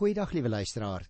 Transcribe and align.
Goeiedag 0.00 0.30
liewe 0.32 0.48
luisteraar. 0.48 1.02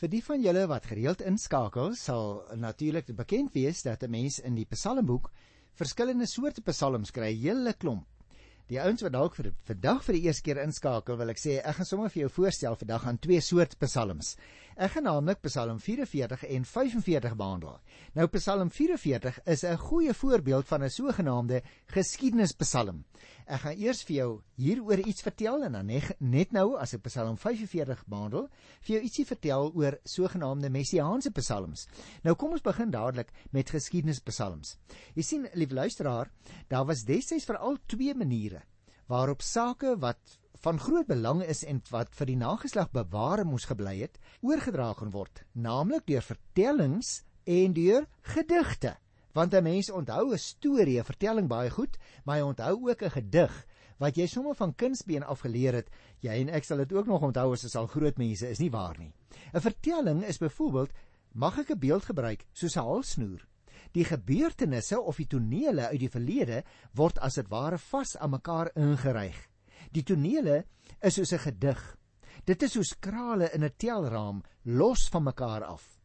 Vir 0.00 0.08
die 0.08 0.22
van 0.24 0.40
julle 0.40 0.62
wat 0.70 0.86
gereeld 0.88 1.20
inskakel, 1.28 1.90
sal 1.92 2.38
natuurlik 2.56 3.10
bekend 3.12 3.52
wees 3.52 3.82
dat 3.84 4.00
'n 4.02 4.10
mens 4.10 4.38
in 4.40 4.54
die 4.56 4.64
Psalmboek 4.64 5.28
verskillende 5.76 6.24
soorte 6.26 6.62
psalms 6.62 7.10
kry, 7.12 7.34
'n 7.34 7.42
hele 7.42 7.74
klomp. 7.74 8.06
Die 8.70 8.78
ouens 8.78 9.02
wat 9.02 9.10
dalk 9.16 9.34
vir 9.34 9.48
vandag 9.66 10.04
vir 10.06 10.14
die 10.14 10.28
eerste 10.28 10.44
keer 10.46 10.60
inskakel, 10.62 11.16
wil 11.18 11.32
ek 11.32 11.40
sê 11.42 11.56
ek 11.58 11.80
gaan 11.80 11.88
sommer 11.88 12.12
vir 12.14 12.20
jou 12.20 12.28
voorstel 12.36 12.76
vandag 12.78 13.06
aan 13.10 13.18
twee 13.18 13.42
soort 13.42 13.74
psalms. 13.82 14.36
Ek 14.80 14.94
gaan 14.94 15.04
naamlik 15.04 15.42
Psalm 15.44 15.76
44 15.76 16.46
en 16.54 16.62
45 16.64 17.34
behandel. 17.36 17.74
Nou 18.16 18.24
Psalm 18.32 18.70
44 18.72 19.40
is 19.44 19.64
'n 19.64 19.76
goeie 19.76 20.14
voorbeeld 20.14 20.66
van 20.66 20.84
'n 20.84 20.88
sogenaamde 20.88 21.62
geskiedenispsalm. 21.86 23.04
Ek 23.46 23.60
gaan 23.60 23.76
eers 23.76 24.02
vir 24.02 24.16
jou 24.16 24.42
hieroor 24.56 24.98
iets 24.98 25.22
vertel 25.22 25.64
en 25.64 25.72
dan 25.72 25.86
net 26.18 26.52
nou 26.52 26.78
as 26.78 26.94
ek 26.94 27.02
Psalm 27.02 27.36
45 27.36 28.06
behandel, 28.06 28.48
vir 28.80 28.94
jou 28.94 29.02
ietsie 29.02 29.26
vertel 29.26 29.72
oor 29.74 29.98
sogenaamde 30.04 30.70
messiaanse 30.70 31.30
psalms. 31.30 31.86
Nou 32.22 32.34
kom 32.34 32.52
ons 32.52 32.62
begin 32.62 32.90
dadelik 32.90 33.32
met 33.50 33.70
geskiedenispsalms. 33.70 34.78
Jy 35.14 35.22
sien, 35.22 35.48
lieve 35.54 35.74
luisteraar, 35.74 36.30
daar 36.68 36.86
was 36.86 37.04
destyds 37.04 37.44
veral 37.44 37.76
twee 37.86 38.14
maniere 38.14 38.59
waarop 39.10 39.42
sake 39.42 39.96
wat 39.98 40.38
van 40.62 40.78
groot 40.78 41.08
belang 41.08 41.40
is 41.42 41.64
en 41.64 41.80
wat 41.90 42.12
vir 42.14 42.28
die 42.30 42.38
nageslag 42.38 42.90
beware 42.94 43.46
moes 43.48 43.64
gebly 43.66 43.96
het, 44.04 44.18
oorgedra 44.44 44.92
kan 44.94 45.10
word, 45.10 45.42
naamlik 45.52 46.04
deur 46.06 46.22
vertellings 46.22 47.22
en 47.48 47.74
deur 47.74 48.06
gedigte. 48.34 48.94
Want 49.34 49.54
'n 49.54 49.62
mens 49.62 49.90
onthou 49.90 50.32
'n 50.32 50.38
storie, 50.38 50.98
'n 51.00 51.04
vertelling 51.04 51.48
baie 51.48 51.70
goed, 51.70 51.98
maar 52.24 52.36
hy 52.36 52.42
onthou 52.42 52.88
ook 52.88 53.02
'n 53.02 53.10
gedig 53.10 53.66
wat 53.98 54.16
jy 54.16 54.26
sommer 54.26 54.54
van 54.54 54.74
kindsbeen 54.74 55.22
af 55.22 55.40
geleer 55.40 55.74
het. 55.74 55.90
Jy 56.20 56.40
en 56.40 56.48
ek 56.48 56.64
sal 56.64 56.76
dit 56.76 56.92
ook 56.92 57.06
nog 57.06 57.22
onthou 57.22 57.52
as 57.52 57.64
ons 57.64 57.76
al 57.76 57.86
groot 57.86 58.18
mense 58.18 58.48
is, 58.48 58.58
nie 58.58 58.70
waar 58.70 58.98
nie? 58.98 59.12
'n 59.54 59.60
Vertelling 59.60 60.24
is 60.24 60.38
byvoorbeeld, 60.38 60.90
mag 61.32 61.58
ek 61.58 61.70
'n 61.70 61.78
beeld 61.78 62.04
gebruik, 62.04 62.46
soos 62.52 62.76
'n 62.76 62.80
halsnoer. 62.80 63.49
Die 63.92 64.04
gebeurtenisse 64.04 65.00
of 65.00 65.16
die 65.16 65.26
tonele 65.26 65.88
uit 65.90 66.00
die 66.00 66.10
verlede 66.10 66.62
word 66.94 67.18
as 67.18 67.34
dit 67.40 67.48
ware 67.50 67.78
vas 67.78 68.16
aan 68.16 68.30
mekaar 68.30 68.70
ingeryg. 68.74 69.36
Die 69.90 70.04
tonele 70.06 70.64
is 71.00 71.14
soos 71.14 71.32
'n 71.32 71.38
gedig. 71.38 71.96
Dit 72.44 72.62
is 72.62 72.72
soos 72.72 72.94
krale 73.00 73.50
in 73.54 73.64
'n 73.64 73.76
telraam, 73.76 74.42
los 74.64 75.08
van 75.08 75.22
mekaar 75.22 75.64
af. 75.64 76.00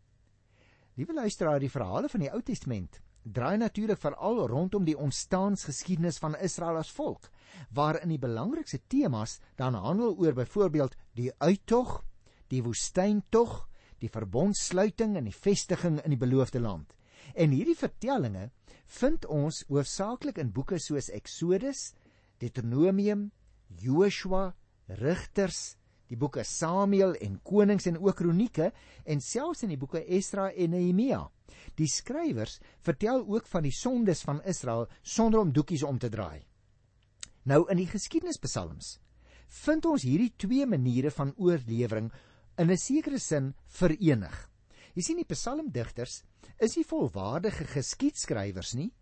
Liewe 0.96 1.14
luisteraar, 1.14 1.60
die 1.60 1.70
verhale 1.70 2.10
van 2.10 2.20
die 2.20 2.32
Ou 2.32 2.42
Testament 2.42 3.02
draai 3.26 3.58
natuurlik 3.58 3.98
veral 3.98 4.48
rondom 4.48 4.86
die 4.86 4.98
ontstaansgeskiedenis 4.98 6.20
van 6.22 6.38
Israel 6.38 6.78
as 6.78 6.92
volk, 6.94 7.30
waarin 7.74 8.10
die 8.10 8.22
belangrikste 8.22 8.80
temas 8.88 9.40
dan 9.58 9.74
handel 9.74 10.14
oor 10.18 10.34
byvoorbeeld 10.34 10.96
die 11.18 11.32
uittog, 11.38 12.04
die 12.48 12.62
woestyntog, 12.64 13.68
die 14.00 14.10
verbondsluiting 14.10 15.16
en 15.18 15.26
die 15.26 15.34
vestiging 15.34 16.02
in 16.04 16.14
die 16.14 16.22
beloofde 16.22 16.60
land. 16.60 16.94
En 17.34 17.52
hierdie 17.52 17.78
vertellinge 17.78 18.50
vind 19.00 19.26
ons 19.26 19.64
hoofsaaklik 19.70 20.38
in 20.38 20.52
boeke 20.54 20.80
soos 20.80 21.10
Eksodus, 21.10 21.94
Deuteronomium, 22.40 23.32
Joshua, 23.82 24.54
Rigters, 24.88 25.76
die 26.06 26.18
boeke 26.18 26.44
Samuel 26.46 27.16
en 27.24 27.40
Konings 27.44 27.88
en 27.90 27.98
ook 27.98 28.20
Kronieke 28.20 28.72
en 29.06 29.22
selfs 29.22 29.64
in 29.66 29.74
die 29.74 29.80
boeke 29.82 30.04
Esdra 30.06 30.52
en 30.54 30.76
Nehemia. 30.76 31.24
Die 31.80 31.90
skrywers 31.90 32.60
vertel 32.86 33.24
ook 33.26 33.48
van 33.50 33.66
die 33.66 33.74
sondes 33.74 34.22
van 34.28 34.44
Israel 34.46 34.86
sonder 35.02 35.42
om 35.42 35.54
doekies 35.54 35.84
om 35.84 35.98
te 36.00 36.12
draai. 36.14 36.46
Nou 37.46 37.66
in 37.70 37.82
die 37.82 37.90
geskiedenispsalms 37.90 39.00
vind 39.66 39.86
ons 39.86 40.06
hierdie 40.06 40.34
twee 40.42 40.66
maniere 40.66 41.12
van 41.14 41.34
oorlewering 41.38 42.12
in 42.58 42.72
'n 42.72 42.78
sekere 42.78 43.20
sin 43.20 43.54
verenig. 43.68 44.50
Jy 44.96 45.04
sien 45.04 45.18
die 45.20 45.28
psalmdigters 45.28 46.22
is 46.64 46.78
nie 46.78 46.86
volwaardige 46.88 47.66
geskiedskrywers 47.68 48.76
nie, 48.80 48.94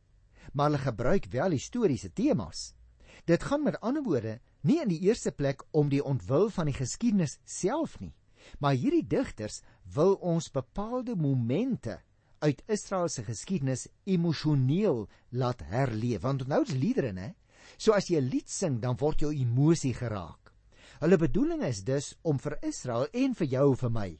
maar 0.53 0.71
hulle 0.71 0.81
gebruik 0.81 1.27
wel 1.31 1.53
historiese 1.53 2.09
temas. 2.09 2.71
Dit 3.29 3.45
gaan 3.45 3.61
met 3.63 3.77
ander 3.85 4.01
woorde 4.01 4.39
nie 4.65 4.79
in 4.81 4.89
die 4.89 5.03
eerste 5.05 5.31
plek 5.31 5.61
om 5.71 5.91
die 5.91 6.01
ontwil 6.01 6.49
van 6.49 6.71
die 6.71 6.73
geskiedenis 6.73 7.37
self 7.45 7.99
nie, 8.01 8.15
maar 8.59 8.73
hierdie 8.73 9.05
digters 9.05 9.61
wil 9.93 10.17
ons 10.17 10.49
bepaalde 10.51 11.15
momente 11.15 11.99
uit 12.43 12.63
Israel 12.67 13.07
se 13.07 13.23
geskiedenis 13.23 13.85
emosioneel 14.09 15.05
laat 15.29 15.61
herleef. 15.69 16.23
Want 16.25 16.41
onthou 16.43 16.63
die 16.67 16.79
liedere, 16.79 17.13
né? 17.13 17.35
So 17.77 17.93
as 17.93 18.09
jy 18.09 18.17
'n 18.17 18.29
lied 18.29 18.49
sing, 18.49 18.81
dan 18.81 18.97
word 18.97 19.21
jou 19.21 19.31
emosie 19.31 19.93
geraak. 19.93 20.51
Hulle 20.99 21.17
bedoeling 21.17 21.63
is 21.63 21.83
dus 21.83 22.15
om 22.23 22.39
vir 22.39 22.57
Israel 22.61 23.07
en 23.13 23.35
vir 23.35 23.47
jou 23.47 23.69
en 23.69 23.77
vir 23.77 23.89
my 23.89 24.19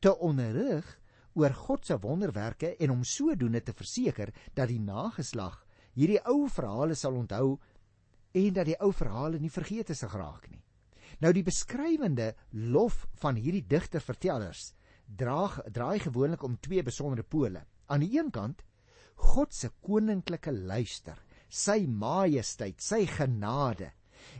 te 0.00 0.18
onderrig 0.18 0.98
oor 1.34 1.54
God 1.56 1.86
se 1.86 1.98
wonderwerke 2.00 2.74
en 2.76 2.90
om 2.90 3.04
sodoende 3.04 3.62
te 3.62 3.72
verseker 3.76 4.32
dat 4.54 4.68
die 4.68 4.80
nageslag 4.80 5.62
hierdie 5.96 6.20
ou 6.28 6.48
verhale 6.48 6.96
sal 6.96 7.16
onthou 7.16 7.56
en 8.32 8.52
dat 8.56 8.68
die 8.68 8.78
ou 8.80 8.92
verhale 8.96 9.40
nie 9.40 9.52
vergeet 9.52 9.92
is 9.92 10.04
geraak 10.08 10.48
nie. 10.50 10.62
Nou 11.20 11.32
die 11.36 11.44
beskrywende 11.44 12.32
lof 12.72 13.06
van 13.20 13.36
hierdie 13.36 13.64
digtervertellers 13.68 14.72
draag 15.06 15.58
draai 15.72 16.00
gewoonlik 16.00 16.42
om 16.42 16.56
twee 16.60 16.82
besondere 16.82 17.22
pole. 17.22 17.64
Aan 17.86 18.04
die 18.04 18.16
een 18.16 18.30
kant 18.32 18.62
God 19.22 19.52
se 19.54 19.68
koninklike 19.84 20.52
luister, 20.52 21.18
sy 21.48 21.84
majesteit, 21.86 22.80
sy 22.80 23.04
genade. 23.06 23.92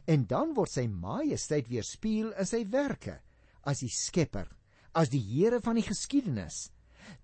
En 0.08 0.24
dan 0.26 0.54
word 0.56 0.72
sy 0.72 0.86
majesteit 0.88 1.68
weerspieël 1.70 2.32
in 2.38 2.48
sy 2.48 2.64
werke 2.72 3.18
as 3.68 3.82
die 3.84 3.92
skepper, 3.92 4.48
as 4.96 5.12
die 5.12 5.20
Here 5.22 5.60
van 5.62 5.78
die 5.78 5.86
geskiedenis 5.86 6.70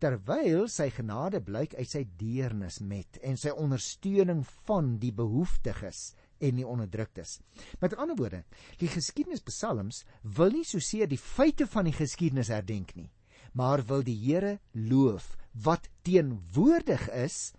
terwyl 0.03 0.67
sy 0.73 0.89
genade 0.95 1.41
blyk 1.45 1.75
uit 1.79 1.91
sy 1.91 2.05
deernis 2.21 2.81
met 2.81 3.21
en 3.23 3.39
sy 3.41 3.53
ondersteuning 3.55 4.45
van 4.69 4.97
die 5.03 5.13
behoeftiges 5.13 6.13
en 6.39 6.59
die 6.61 6.67
onderdruktes. 6.67 7.39
Met 7.83 7.97
ander 7.99 8.17
woorde, 8.19 8.43
die 8.79 8.91
geskiedenispsalms 8.91 10.05
wil 10.23 10.55
nie 10.55 10.67
so 10.67 10.83
seer 10.83 11.11
die 11.11 11.21
feite 11.21 11.67
van 11.67 11.89
die 11.89 11.97
geskiedenis 11.97 12.53
herdenk 12.55 12.95
nie, 12.99 13.11
maar 13.53 13.83
wil 13.89 14.05
die 14.07 14.17
Here 14.19 14.59
loof 14.73 15.35
wat 15.65 15.89
teenwoordig 16.07 17.09
is 17.17 17.53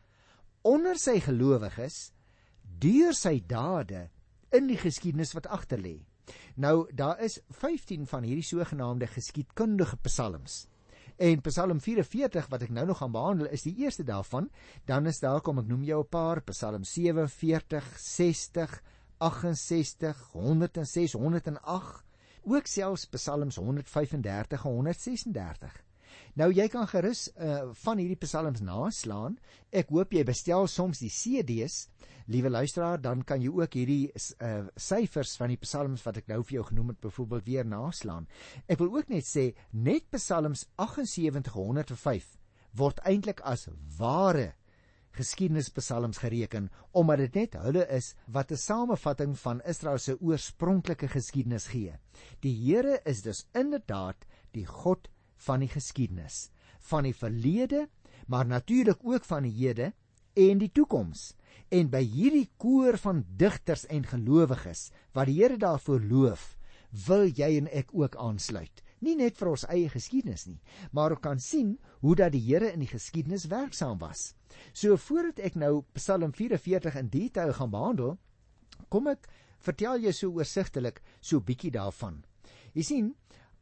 onder 0.64 1.00
sy 1.00 1.20
gelowiges 1.24 2.12
deur 2.80 3.16
sy 3.18 3.40
dade 3.44 4.08
in 4.56 4.70
die 4.70 4.80
geskiedenis 4.80 5.34
wat 5.36 5.50
agterlê. 5.52 6.00
Nou 6.56 6.88
daar 6.94 7.20
is 7.26 7.40
15 7.50 8.06
van 8.08 8.24
hierdie 8.28 8.46
sogenaamde 8.46 9.08
geskiedkundige 9.10 9.98
psalms. 10.06 10.68
En 11.20 11.42
Psalm 11.44 11.82
44 11.84 12.46
wat 12.48 12.62
ek 12.64 12.70
nou 12.72 12.86
nog 12.88 13.02
gaan 13.02 13.12
behandel 13.12 13.50
is 13.52 13.66
die 13.68 13.74
eerste 13.84 14.06
daarvan. 14.08 14.46
Dan 14.88 15.10
is 15.12 15.20
daar 15.20 15.42
kom 15.44 15.58
ek 15.60 15.68
noem 15.68 15.82
jou 15.84 16.00
'n 16.00 16.08
paar 16.08 16.40
Psalm 16.48 16.84
47, 16.88 17.84
60, 18.00 18.82
68, 19.18 20.22
106, 20.32 21.14
108, 21.14 22.06
ook 22.48 22.68
selfs 22.68 23.06
Psalms 23.12 23.56
135 23.56 24.64
en 24.64 24.72
136. 24.72 25.84
Nou 26.40 26.54
jy 26.56 26.70
kan 26.72 26.88
gerus 26.88 27.28
uh, 27.36 27.68
van 27.84 28.00
hierdie 28.00 28.20
psalms 28.22 28.62
naslaan. 28.64 29.36
Ek 29.76 29.90
hoop 29.92 30.14
jy 30.16 30.24
bestel 30.24 30.70
soms 30.72 31.02
die 31.04 31.12
CD's 31.12 31.90
Liewe 32.30 32.50
luisteraar, 32.50 33.00
dan 33.02 33.24
kan 33.26 33.42
jy 33.42 33.50
ook 33.50 33.74
hierdie 33.74 34.12
uh, 34.14 34.68
syfers 34.78 35.32
van 35.40 35.50
die 35.50 35.58
psalms 35.58 36.04
wat 36.06 36.20
ek 36.22 36.28
nou 36.30 36.44
vir 36.46 36.60
jou 36.60 36.66
genoem 36.68 36.92
het 36.94 37.00
byvoorbeeld 37.02 37.48
weer 37.48 37.66
naslaan. 37.66 38.28
Ek 38.70 38.78
wil 38.84 38.92
ook 39.00 39.10
net 39.10 39.26
sê 39.26 39.48
net 39.74 40.06
psalms 40.14 40.68
7805 40.78 42.30
word 42.78 43.02
eintlik 43.10 43.42
as 43.42 43.66
ware 43.98 44.52
geskiedenispsalms 45.18 46.22
gereken 46.22 46.70
omdat 46.94 47.24
dit 47.26 47.40
net 47.42 47.58
hulle 47.66 47.88
is 47.98 48.14
wat 48.30 48.52
'n 48.54 48.62
samevatting 48.62 49.34
van 49.40 49.66
Israel 49.66 49.98
se 49.98 50.20
oorspronklike 50.22 51.08
geskiedenis 51.08 51.68
gee. 51.74 51.98
Die 52.46 52.54
Here 52.54 53.02
is 53.06 53.22
dus 53.22 53.48
inderdaad 53.54 54.30
die 54.54 54.66
God 54.66 55.10
van 55.46 55.64
die 55.64 55.72
geskiedenis, 55.72 56.50
van 56.90 57.08
die 57.08 57.16
verlede, 57.16 57.88
maar 58.28 58.48
natuurlik 58.48 59.02
ook 59.04 59.26
van 59.26 59.48
die 59.48 59.56
hede 59.56 59.94
en 60.34 60.62
die 60.62 60.72
toekoms. 60.72 61.34
En 61.70 61.90
by 61.90 62.02
hierdie 62.06 62.48
koor 62.58 62.98
van 62.98 63.24
digters 63.38 63.86
en 63.94 64.06
gelowiges 64.06 64.90
wat 65.14 65.30
die 65.30 65.40
Here 65.40 65.58
daarvoor 65.58 66.02
loof, 66.02 66.56
wil 67.08 67.28
jy 67.28 67.56
en 67.60 67.70
ek 67.74 67.94
ook 67.94 68.18
aansluit. 68.18 68.84
Nie 69.00 69.16
net 69.16 69.38
vir 69.40 69.52
ons 69.54 69.64
eie 69.72 69.88
geskiedenis 69.90 70.46
nie, 70.50 70.60
maar 70.92 71.14
ook 71.16 71.22
kan 71.24 71.40
sien 71.40 71.78
hoe 72.04 72.16
dat 72.20 72.34
die 72.36 72.44
Here 72.44 72.74
in 72.74 72.84
die 72.84 72.90
geskiedenis 72.90 73.48
werksaam 73.52 74.00
was. 74.02 74.34
So 74.74 74.98
voordat 74.98 75.40
ek 75.40 75.56
nou 75.56 75.86
Psalm 75.96 76.34
44 76.36 76.98
in 77.00 77.12
detail 77.14 77.54
gaan 77.54 77.72
behandel, 77.72 78.18
kom 78.90 79.08
ek 79.08 79.30
vertel 79.64 80.04
jy 80.04 80.12
so 80.16 80.34
oorsigtelik 80.36 81.02
so 81.22 81.40
bietjie 81.40 81.72
daarvan. 81.72 82.24
Jy 82.74 82.84
sien, 82.84 83.10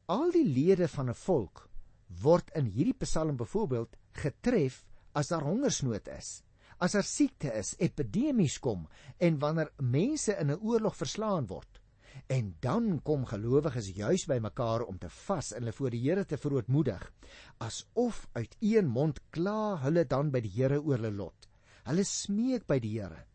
al 0.08 0.32
die 0.32 0.46
lede 0.48 0.88
van 0.88 1.10
'n 1.10 1.14
volk 1.14 1.67
word 2.08 2.52
in 2.56 2.66
hierdie 2.66 2.98
Psalm 3.04 3.38
byvoorbeeld 3.38 3.98
getref 4.12 4.86
as 5.14 5.28
daar 5.28 5.44
hongersnood 5.44 6.08
is 6.08 6.42
as 6.84 6.94
daar 6.94 7.06
siekte 7.06 7.52
is, 7.58 7.74
epidemies 7.82 8.60
kom 8.62 8.86
en 9.24 9.40
wanneer 9.42 9.72
mense 9.82 10.36
in 10.38 10.52
'n 10.52 10.62
oorlog 10.62 10.96
verslaan 10.96 11.48
word. 11.48 11.82
En 12.28 12.56
dan 12.60 13.02
kom 13.04 13.26
gelowiges 13.26 13.90
juis 13.96 14.26
bymekaar 14.26 14.82
om 14.82 14.98
te 14.98 15.10
vas 15.10 15.52
en 15.52 15.62
hulle 15.62 15.74
voor 15.74 15.90
die 15.90 16.02
Here 16.02 16.26
te 16.26 16.38
verootmoedig, 16.38 17.14
asof 17.58 18.28
uit 18.34 18.56
een 18.60 18.88
mond 18.88 19.20
kla 19.30 19.78
hulle 19.78 20.06
dan 20.06 20.32
by 20.32 20.42
die 20.42 20.52
Here 20.52 20.82
oor 20.82 20.98
hulle 20.98 21.12
lot. 21.12 21.48
Hulle 21.84 22.04
smeek 22.04 22.68
by 22.68 22.80
die 22.80 23.00
Here 23.00 23.26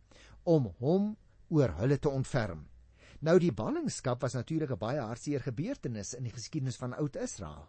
om 0.45 0.75
hom 0.79 1.17
oor 1.49 1.69
hulle 1.69 1.99
te 1.99 2.09
ontferm. 2.09 2.69
Nou 3.21 3.39
die 3.39 3.53
ballingskap 3.53 4.21
was 4.21 4.35
natuurlik 4.35 4.71
'n 4.71 4.79
baie 4.79 5.01
hartseer 5.01 5.41
gebeurtenis 5.41 6.15
in 6.15 6.25
die 6.25 6.33
geskiedenis 6.33 6.77
van 6.77 6.95
Oud-Israel. 6.95 7.69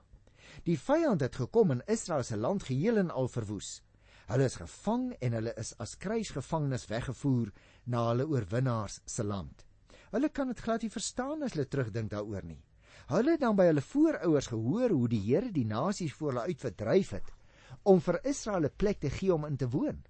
Die 0.64 0.78
vyand 0.80 1.22
het 1.22 1.36
gekom 1.36 1.72
en 1.72 1.86
Israel 1.88 2.24
se 2.24 2.38
land 2.38 2.64
geheel 2.64 2.98
en 2.98 3.12
al 3.12 3.28
verwoes. 3.28 3.82
Hulle 4.28 4.46
is 4.48 4.56
gevang 4.56 5.12
en 5.20 5.34
hulle 5.34 5.54
is 5.60 5.74
as 5.84 5.98
kruisgevangenes 5.98 6.88
weggevoer 6.88 7.52
na 7.86 8.08
hulle 8.10 8.28
oorwinnaars 8.28 9.02
se 9.06 9.24
land. 9.24 9.66
Hulle 10.14 10.30
kan 10.30 10.48
dit 10.48 10.62
glad 10.64 10.86
nie 10.86 10.94
verstaan 10.94 11.44
as 11.44 11.56
hulle 11.56 11.68
terugdink 11.68 12.12
daaroor 12.14 12.46
nie. 12.46 12.62
Hulle 13.10 13.36
het 13.36 13.42
dan 13.42 13.58
by 13.58 13.66
hulle 13.72 13.84
voorouers 13.84 14.48
gehoor 14.54 14.94
hoe 14.96 15.10
die 15.12 15.22
Here 15.26 15.52
die 15.52 15.66
nasies 15.68 16.14
voor 16.14 16.32
hulle 16.32 16.48
uit 16.54 16.62
verdryf 16.62 17.16
het 17.18 17.34
om 17.90 18.00
vir 18.00 18.20
Israel 18.24 18.66
'n 18.66 18.78
plek 18.78 19.00
te 19.00 19.10
gee 19.10 19.34
om 19.34 19.46
in 19.46 19.58
te 19.58 19.68
woon. 19.70 20.04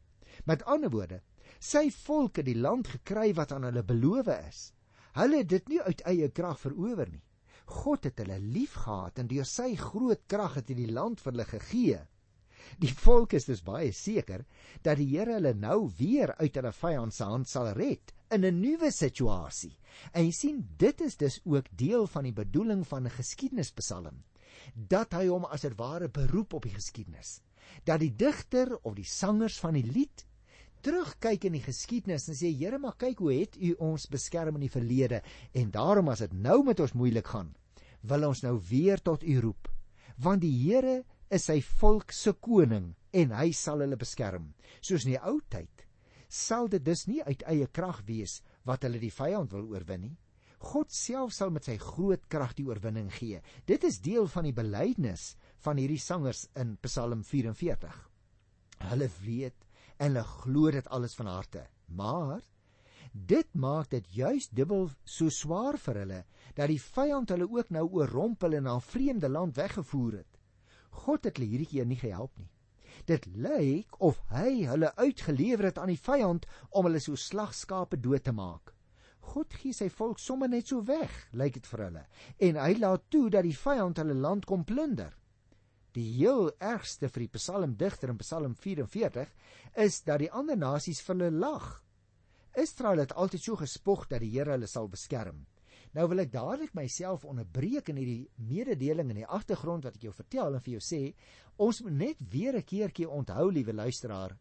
Met 0.45 0.63
ander 0.65 0.89
woorde, 0.89 1.21
sy 1.59 1.89
volk 1.89 2.35
het 2.35 2.45
die 2.45 2.59
land 2.59 2.87
gekry 2.87 3.33
wat 3.33 3.51
aan 3.51 3.63
hulle 3.63 3.83
beloof 3.83 4.27
is. 4.27 4.73
Hulle 5.13 5.37
het 5.37 5.49
dit 5.49 5.67
nie 5.69 5.81
uit 5.81 6.01
eie 6.01 6.29
krag 6.29 6.59
verower 6.59 7.09
nie. 7.09 7.23
God 7.65 8.03
het 8.03 8.17
hulle 8.19 8.39
liefgehad 8.39 9.19
en 9.19 9.27
deur 9.27 9.45
sy 9.47 9.75
groot 9.79 10.27
krag 10.27 10.55
het 10.59 10.69
hy 10.69 10.75
die 10.81 10.91
land 10.91 11.21
vir 11.21 11.31
hulle 11.31 11.45
gegee. 11.45 12.01
Die 12.79 12.93
volk 12.93 13.33
is 13.37 13.45
dus 13.45 13.63
baie 13.63 13.91
seker 13.91 14.45
dat 14.81 14.97
die 14.97 15.09
Here 15.11 15.37
hulle 15.37 15.53
nou 15.53 15.91
weer 15.97 16.33
uit 16.39 16.55
hulle 16.55 16.71
vyand 16.71 17.13
se 17.13 17.27
hand 17.27 17.49
sal 17.49 17.71
red 17.77 18.13
in 18.33 18.45
'n 18.45 18.59
nuwe 18.61 18.91
situasie. 18.91 19.77
En 20.11 20.25
jy 20.25 20.31
sien, 20.31 20.67
dit 20.77 21.01
is 21.01 21.17
dus 21.17 21.39
ook 21.45 21.67
deel 21.77 22.07
van 22.07 22.23
die 22.23 22.33
bedoeling 22.33 22.87
van 22.87 23.05
'n 23.05 23.17
geskiedenispsalm, 23.17 24.23
dat 24.73 25.13
hy 25.13 25.27
hom 25.27 25.45
as 25.45 25.61
dit 25.61 25.77
ware 25.77 26.09
beroep 26.09 26.53
op 26.53 26.63
die 26.63 26.73
geskiedenis. 26.73 27.41
Dat 27.83 27.99
die 27.99 28.15
digter 28.15 28.77
of 28.81 28.95
die 28.95 29.05
sangers 29.05 29.59
van 29.59 29.73
die 29.73 29.91
lied 29.91 30.25
terugkyk 30.83 31.47
in 31.47 31.57
die 31.57 31.63
geskiedenis 31.63 32.27
en 32.29 32.37
sê 32.37 32.51
Here, 32.51 32.79
maar 32.79 32.97
kyk 32.99 33.23
hoe 33.23 33.31
het 33.33 33.57
U 33.57 33.73
ons 33.87 34.09
beskerm 34.11 34.59
in 34.59 34.65
die 34.67 34.73
verlede 34.73 35.21
en 35.55 35.71
daarom 35.71 36.11
as 36.11 36.25
dit 36.25 36.33
nou 36.35 36.61
met 36.67 36.79
ons 36.83 36.95
moeilik 36.99 37.29
gaan, 37.33 37.53
wil 38.03 38.27
ons 38.27 38.43
nou 38.43 38.57
weer 38.69 39.01
tot 39.01 39.23
U 39.23 39.39
roep. 39.45 39.69
Want 40.19 40.43
die 40.43 40.53
Here 40.65 41.01
is 41.33 41.47
sy 41.49 41.61
volk 41.79 42.11
se 42.13 42.35
koning 42.35 42.91
en 43.13 43.33
hy 43.33 43.51
sal 43.57 43.81
hulle 43.85 43.97
beskerm. 43.99 44.51
Soos 44.81 45.07
in 45.07 45.15
die 45.15 45.23
ou 45.23 45.39
tyd 45.49 45.69
sal 46.33 46.65
dit 46.71 46.81
dus 46.81 47.05
nie 47.05 47.21
uit 47.21 47.43
eie 47.45 47.67
krag 47.69 47.99
wees 48.07 48.39
wat 48.65 48.85
hulle 48.87 48.97
die 49.01 49.13
vyand 49.13 49.51
wil 49.53 49.67
oorwin 49.69 50.07
nie. 50.07 50.15
God 50.63 50.93
self 50.95 51.33
sal 51.35 51.51
met 51.53 51.67
sy 51.67 51.75
groot 51.77 52.23
krag 52.31 52.55
die 52.57 52.65
oorwinning 52.65 53.11
gee. 53.11 53.41
Dit 53.67 53.83
is 53.83 53.99
deel 54.01 54.29
van 54.31 54.47
die 54.47 54.55
belydenis 54.55 55.33
van 55.65 55.77
hierdie 55.77 56.01
sangers 56.01 56.47
in 56.59 56.77
Psalm 56.85 57.21
44. 57.27 57.97
Hulle 58.89 59.09
weet 59.21 59.59
en 59.97 60.11
hulle 60.11 60.23
glo 60.23 60.71
dit 60.71 60.87
alles 60.87 61.15
van 61.15 61.29
harte. 61.31 61.67
Maar 61.87 62.41
dit 63.11 63.53
maak 63.53 63.89
dit 63.89 64.05
juis 64.09 64.49
dubbel 64.49 64.89
so 65.03 65.29
swaar 65.29 65.77
vir 65.77 65.99
hulle 66.01 66.21
dat 66.57 66.69
die 66.71 66.81
vyand 66.81 67.29
hulle 67.29 67.49
ook 67.49 67.69
nou 67.69 67.85
oorrompel 67.99 68.53
en 68.57 68.63
na 68.63 68.75
'n 68.75 68.81
vreemde 68.81 69.29
land 69.29 69.55
weggevoer 69.55 70.13
het. 70.17 70.39
God 70.89 71.23
het 71.23 71.37
hulle 71.37 71.49
hierdie 71.49 71.69
keer 71.69 71.85
nie 71.85 71.99
gehelp 71.99 72.37
nie. 72.37 72.49
Dit 73.05 73.25
lyk 73.25 74.01
of 74.01 74.21
hy 74.29 74.65
hulle 74.65 74.95
uitgelewer 74.95 75.65
het 75.65 75.77
aan 75.77 75.91
die 75.91 75.99
vyand 75.99 76.45
om 76.69 76.85
hulle 76.85 76.99
so 76.99 77.15
slagskape 77.15 77.99
dood 77.99 78.23
te 78.23 78.31
maak. 78.31 78.73
God 79.33 79.53
gee 79.53 79.73
sy 79.73 79.89
volk 79.89 80.19
sommer 80.19 80.49
net 80.51 80.67
so 80.67 80.83
weg, 80.83 81.11
lyk 81.31 81.53
dit 81.53 81.67
vir 81.67 81.85
hulle, 81.85 82.05
en 82.37 82.55
hy 82.55 82.73
laat 82.79 83.09
toe 83.09 83.29
dat 83.29 83.43
die 83.47 83.57
vyand 83.57 83.97
hulle 83.97 84.13
land 84.13 84.45
kom 84.45 84.65
plunder. 84.67 85.13
Die 85.93 86.09
heel 86.15 86.49
ergste 86.57 87.09
vir 87.09 87.27
die 87.27 87.33
psalmdigter 87.35 88.09
in 88.09 88.17
Psalm 88.17 88.55
44 88.57 89.29
is 89.83 89.99
dat 90.07 90.23
die 90.23 90.31
ander 90.31 90.57
nasies 90.57 91.01
vir 91.05 91.19
hulle 91.19 91.41
lag. 91.43 91.67
Israel 92.57 93.03
het 93.03 93.13
altyd 93.13 93.43
so 93.43 93.57
gespog 93.57 94.07
dat 94.09 94.21
die 94.21 94.31
Here 94.33 94.55
hulle 94.55 94.69
sal 94.69 94.89
beskerm. 94.89 95.45
Nou 95.93 96.07
wil 96.09 96.23
ek 96.23 96.31
dadelik 96.33 96.73
myself 96.73 97.25
onderbreek 97.29 97.91
in 97.93 97.99
hierdie 98.01 98.47
mededeling 98.49 99.11
in 99.13 99.21
die 99.21 99.29
agtergrond 99.29 99.85
wat 99.85 99.99
ek 99.99 100.07
jou 100.07 100.13
vertel 100.17 100.57
en 100.57 100.63
vir 100.65 100.79
jou 100.79 100.81
sê, 100.81 101.01
ons 101.61 101.81
moet 101.85 101.97
net 101.99 102.23
weer 102.33 102.57
'n 102.57 102.65
keertjie 102.65 103.09
onthou, 103.09 103.51
liewe 103.51 103.73
luisteraar, 103.73 104.37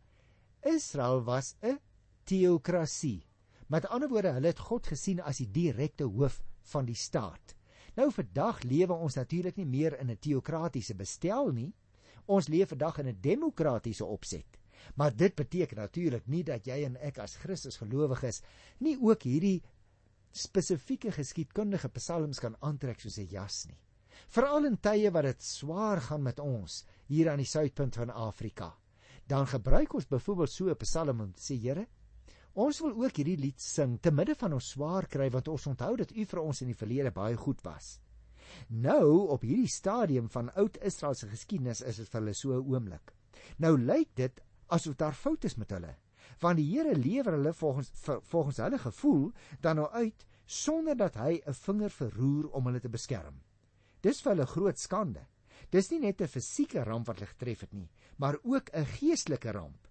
Israel 0.65 1.21
was 1.25 1.55
'n 1.63 1.79
teokrasie. 2.25 3.27
Met 3.69 3.87
ander 3.89 4.09
woorde, 4.09 4.33
hulle 4.33 4.47
het 4.49 4.59
God 4.59 4.87
gesien 4.87 5.21
as 5.21 5.39
die 5.39 5.51
direkte 5.51 6.05
hoof 6.05 6.43
van 6.73 6.87
die 6.87 6.95
staat. 6.95 7.57
Nou 7.95 8.09
vandag 8.13 8.63
lewe 8.65 8.95
ons 8.95 9.15
natuurlik 9.15 9.57
nie 9.57 9.69
meer 9.69 9.99
in 10.01 10.11
'n 10.11 10.19
teokratiese 10.19 10.95
bestel 10.95 11.53
nie. 11.53 11.73
Ons 12.27 12.49
leef 12.49 12.69
vandag 12.69 12.99
in 12.99 13.09
'n 13.09 13.21
demokratiese 13.21 14.05
opset. 14.05 14.59
Maar 14.95 15.17
dit 15.17 15.35
beteken 15.35 15.77
natuurlik 15.77 16.27
nie 16.27 16.43
dat 16.45 16.67
jy 16.67 16.85
en 16.85 16.97
ek 16.97 17.19
as 17.19 17.37
Christus 17.37 17.77
gelowiges 17.77 18.43
nie 18.79 18.97
ook 19.01 19.23
hierdie 19.23 19.63
spesifieke 20.33 21.13
geskiedkundige 21.13 21.89
psalms 21.89 22.41
kan 22.41 22.57
aantrek 22.61 23.01
soos 23.01 23.19
'n 23.19 23.29
jas 23.29 23.67
nie. 23.67 23.79
Veral 24.29 24.65
in 24.65 24.77
tye 24.77 25.11
wat 25.11 25.25
dit 25.25 25.43
swaar 25.43 26.01
gaan 26.01 26.23
met 26.23 26.39
ons 26.39 26.85
hier 27.07 27.31
aan 27.31 27.39
die 27.39 27.47
suidpunt 27.47 27.97
van 27.97 28.11
Afrika. 28.11 28.75
Dan 29.27 29.47
gebruik 29.47 29.95
ons 29.95 30.07
byvoorbeeld 30.07 30.51
so 30.51 30.71
'n 30.71 30.77
psalm 30.77 31.21
om 31.21 31.33
te 31.33 31.41
sê, 31.41 31.61
Here, 31.61 31.87
ons 32.55 32.81
wil 32.81 32.95
ook 33.05 33.17
hierdie 33.17 33.39
lied 33.39 33.61
sing 33.61 33.99
te 34.01 34.11
midde 34.11 34.35
van 34.35 34.53
ons 34.53 34.71
swaar 34.75 35.07
kry 35.07 35.31
want 35.31 35.49
ons 35.49 35.67
onthou 35.67 35.97
dat 35.97 36.13
U 36.13 36.25
vir 36.25 36.41
ons 36.41 36.61
in 36.61 36.73
die 36.73 36.79
verlede 36.79 37.11
baie 37.11 37.37
goed 37.37 37.63
was. 37.65 37.99
Nou 38.69 39.29
op 39.33 39.43
hierdie 39.43 39.69
stadium 39.69 40.29
van 40.29 40.53
oud 40.55 40.77
Israel 40.83 41.15
se 41.15 41.29
geskiedenis 41.29 41.81
is 41.81 41.97
dit 41.97 42.09
vir 42.09 42.21
hulle 42.21 42.35
so 42.35 42.53
'n 42.53 42.67
oomblik. 42.75 43.13
Nou 43.59 43.79
lyk 43.79 44.15
dit 44.15 44.41
asof 44.69 44.97
daar 44.97 45.15
foute 45.15 45.47
is 45.47 45.57
met 45.57 45.71
hulle 45.71 45.97
want 46.43 46.59
die 46.59 46.67
Here 46.67 46.95
lewer 46.97 47.37
hulle 47.37 47.53
volgens 47.53 47.91
volgens 48.05 48.57
hulle 48.57 48.79
gevoel 48.79 49.33
dan 49.61 49.77
nou 49.77 49.89
uit 49.91 50.27
sonder 50.47 50.97
dat 50.97 51.15
hy 51.15 51.41
'n 51.47 51.55
vinger 51.55 51.91
verroer 51.91 52.51
om 52.51 52.67
hulle 52.67 52.81
te 52.81 52.89
beskerm. 52.89 53.43
Dis 54.01 54.21
vir 54.21 54.33
hulle 54.33 54.47
groot 54.47 54.79
skande. 54.79 55.27
Dis 55.71 55.91
nie 55.91 56.01
net 56.01 56.21
'n 56.21 56.29
fisieke 56.29 56.85
ramp 56.85 57.07
wat 57.07 57.19
hulle 57.19 57.31
getref 57.31 57.61
het 57.61 57.73
nie, 57.73 57.91
maar 58.17 58.37
ook 58.43 58.71
'n 58.73 58.85
geestelike 58.85 59.53
ramp. 59.53 59.82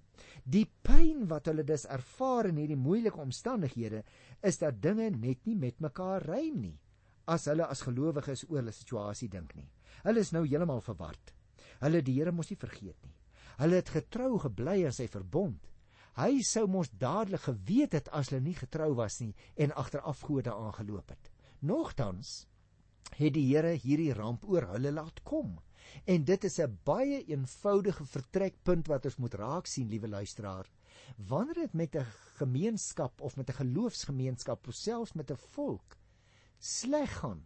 Die 0.44 0.65
pyn 0.83 1.27
wat 1.31 1.50
hulle 1.50 1.63
dus 1.68 1.85
ervaar 1.85 2.50
in 2.50 2.62
hierdie 2.62 2.79
moeilike 2.79 3.21
omstandighede 3.21 4.03
is 4.41 4.62
dat 4.62 4.81
dinge 4.81 5.09
net 5.15 5.45
nie 5.45 5.56
met 5.56 5.79
mekaar 5.79 6.25
rym 6.27 6.62
nie 6.62 6.77
as 7.31 7.45
hulle 7.47 7.68
as 7.69 7.83
gelowiges 7.85 8.44
oor 8.50 8.59
hulle 8.59 8.73
situasie 8.75 9.29
dink 9.29 9.53
nie. 9.56 9.69
Hulle 10.03 10.19
is 10.19 10.33
nou 10.33 10.41
heeltemal 10.44 10.81
verward. 10.83 11.33
Hulle 11.79 12.01
die 12.03 12.17
Here 12.17 12.34
mos 12.36 12.50
nie 12.50 12.60
vergeet 12.60 12.98
nie. 13.05 13.13
Hulle 13.62 13.77
het 13.77 13.91
getrou 13.93 14.39
gebly 14.41 14.81
aan 14.88 14.95
sy 14.95 15.05
verbond 15.07 15.72
Hy 16.19 16.41
sou 16.43 16.65
mos 16.67 16.89
dadelik 17.00 17.45
geweet 17.45 17.93
het 17.95 18.10
as 18.12 18.29
hulle 18.29 18.43
nie 18.43 18.55
getrou 18.57 18.91
was 18.98 19.22
nie 19.24 19.31
en 19.55 19.72
agter 19.79 20.03
afgode 20.03 20.51
aangeloop 20.51 21.13
het. 21.13 21.29
Nogtans 21.63 22.48
het 23.15 23.34
die 23.38 23.45
Here 23.48 23.72
hierdie 23.79 24.12
ramp 24.17 24.43
oor 24.43 24.67
hulle 24.74 24.91
laat 24.91 25.22
kom. 25.24 25.60
En 26.05 26.24
dit 26.24 26.43
is 26.43 26.60
'n 26.60 26.79
baie 26.83 27.24
eenvoudige 27.25 28.05
vertrekpunt 28.05 28.88
wat 28.88 29.05
ons 29.05 29.17
moet 29.17 29.33
raak 29.33 29.65
sien, 29.65 29.88
liewe 29.88 30.07
luisteraar. 30.07 30.69
Wanneer 31.17 31.53
dit 31.53 31.74
met 31.74 31.95
'n 31.95 32.05
gemeenskap 32.38 33.21
of 33.21 33.36
met 33.36 33.50
'n 33.50 33.53
geloofsgemeenskap 33.53 34.67
of 34.67 34.74
selfs 34.74 35.13
met 35.13 35.31
'n 35.31 35.38
volk 35.38 35.98
sleg 36.62 37.19
gaan, 37.19 37.43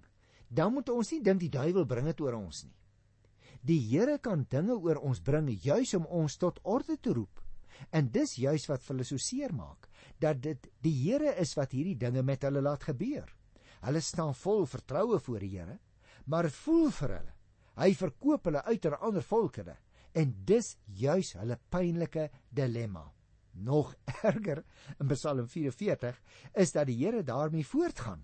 dan 0.47 0.73
moet 0.73 0.89
ons 0.89 1.11
nie 1.11 1.21
dink 1.23 1.39
die 1.39 1.49
duiwel 1.49 1.85
bring 1.85 2.05
dit 2.05 2.21
oor 2.21 2.33
ons 2.33 2.63
nie. 2.63 2.75
Die 3.65 3.79
Here 3.79 4.19
kan 4.21 4.45
dinge 4.49 4.75
oor 4.77 4.99
ons 5.01 5.23
bring 5.25 5.49
juis 5.49 5.93
om 5.97 6.05
ons 6.05 6.37
tot 6.37 6.59
orde 6.63 6.97
te 7.01 7.13
roep. 7.13 7.41
En 7.91 8.11
dis 8.11 8.35
juis 8.39 8.67
wat 8.69 8.83
hulle 8.87 9.03
so 9.03 9.17
seer 9.17 9.53
maak, 9.53 9.89
dat 10.19 10.41
dit 10.43 10.69
die 10.85 10.93
Here 10.93 11.33
is 11.41 11.55
wat 11.57 11.73
hierdie 11.75 11.97
dinge 11.97 12.23
met 12.23 12.43
hulle 12.43 12.61
laat 12.61 12.83
gebeur. 12.83 13.31
Hulle 13.81 14.01
staan 14.01 14.35
vol 14.35 14.65
vertroue 14.69 15.19
voor 15.19 15.39
die 15.39 15.57
Here, 15.57 15.79
maar 16.25 16.49
dit 16.49 16.59
voel 16.63 16.91
vir 16.91 17.17
hulle. 17.17 17.34
Hy 17.75 17.91
verkoop 17.97 18.47
hulle 18.47 18.63
uit 18.63 18.85
aan 18.85 18.99
ander 18.99 19.23
volke 19.23 19.65
en 20.15 20.31
dis 20.47 20.77
juis 20.85 21.33
hulle 21.35 21.57
pynlike 21.69 22.29
dilemma. 22.49 23.03
Nog 23.51 23.95
erger 24.29 24.63
in 24.99 25.07
Psalm 25.11 25.47
44 25.47 26.21
is 26.53 26.71
dat 26.71 26.87
die 26.87 26.97
Here 27.03 27.23
daarmee 27.23 27.67
voortgaan. 27.67 28.23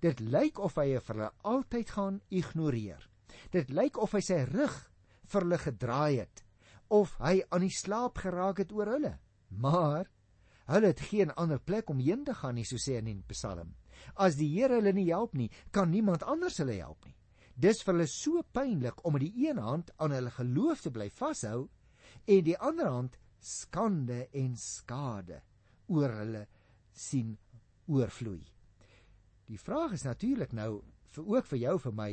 Dit 0.00 0.20
lyk 0.20 0.58
of 0.58 0.76
hy 0.80 0.98
vir 0.98 1.16
hulle 1.16 1.32
altyd 1.44 1.90
gaan 1.96 2.20
ignoreer. 2.28 3.02
Dit 3.52 3.70
lyk 3.70 3.96
of 4.00 4.12
hy 4.16 4.22
sy 4.24 4.44
rug 4.48 4.76
vir 5.30 5.44
hulle 5.44 5.60
gedraai 5.60 6.20
het 6.20 6.44
of 6.90 7.12
hy 7.22 7.38
aan 7.54 7.62
die 7.62 7.70
slaap 7.70 8.18
geraak 8.18 8.64
het 8.64 8.72
oor 8.74 8.88
hulle. 8.96 9.12
Maar 9.48 10.08
hulle 10.70 10.90
het 10.90 11.02
geen 11.06 11.30
ander 11.38 11.60
plek 11.62 11.90
om 11.90 12.00
heen 12.02 12.24
te 12.26 12.34
gaan 12.34 12.56
nie, 12.58 12.66
so 12.66 12.80
sê 12.82 12.98
in 12.98 13.06
die 13.06 13.20
Psalm. 13.30 13.76
As 14.18 14.36
die 14.40 14.48
Here 14.50 14.80
hulle 14.80 14.92
nie 14.96 15.08
help 15.10 15.36
nie, 15.38 15.50
kan 15.70 15.90
niemand 15.90 16.26
anders 16.26 16.58
hulle 16.58 16.74
help 16.80 17.06
nie. 17.06 17.14
Dis 17.60 17.82
vir 17.84 17.92
hulle 17.92 18.08
so 18.08 18.40
pynlik 18.56 19.02
om 19.04 19.12
met 19.16 19.26
die 19.26 19.48
een 19.48 19.58
hand 19.60 19.90
aan 20.00 20.14
hulle 20.16 20.32
geloof 20.32 20.80
te 20.80 20.92
bly 20.94 21.10
vashou 21.12 21.68
en 22.24 22.44
die 22.46 22.56
ander 22.56 22.88
hand 22.88 23.18
skande 23.44 24.22
en 24.32 24.54
skade 24.56 25.42
oor 25.92 26.14
hulle 26.22 26.46
sien 26.96 27.34
oorvloei. 27.90 28.40
Die 29.50 29.58
vraag 29.60 29.92
is 29.98 30.06
natuurlik 30.06 30.54
nou 30.56 30.80
vir 31.10 31.32
ook 31.34 31.48
vir 31.50 31.60
jou 31.66 31.76
vir 31.84 31.96
my, 31.98 32.10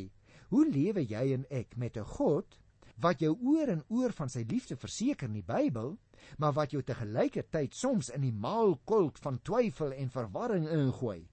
hoe 0.50 0.64
lewe 0.68 1.04
jy 1.06 1.24
en 1.36 1.46
ek 1.54 1.78
met 1.78 1.98
'n 1.98 2.12
God 2.18 2.60
wat 2.98 3.22
jou 3.22 3.38
oor 3.46 3.70
en 3.70 3.84
oor 3.88 4.12
van 4.12 4.30
sy 4.30 4.44
liefde 4.50 4.76
verseker 4.76 5.28
in 5.28 5.38
die 5.38 5.46
Bybel, 5.46 5.98
maar 6.38 6.54
wat 6.54 6.72
jou 6.72 6.82
te 6.82 6.96
gelykertyd 6.96 7.76
soms 7.76 8.10
in 8.10 8.22
die 8.22 8.34
maalkolk 8.34 9.18
van 9.18 9.40
twyfel 9.42 9.94
en 9.94 10.10
verwarring 10.10 10.68
ingooi. 10.68 11.30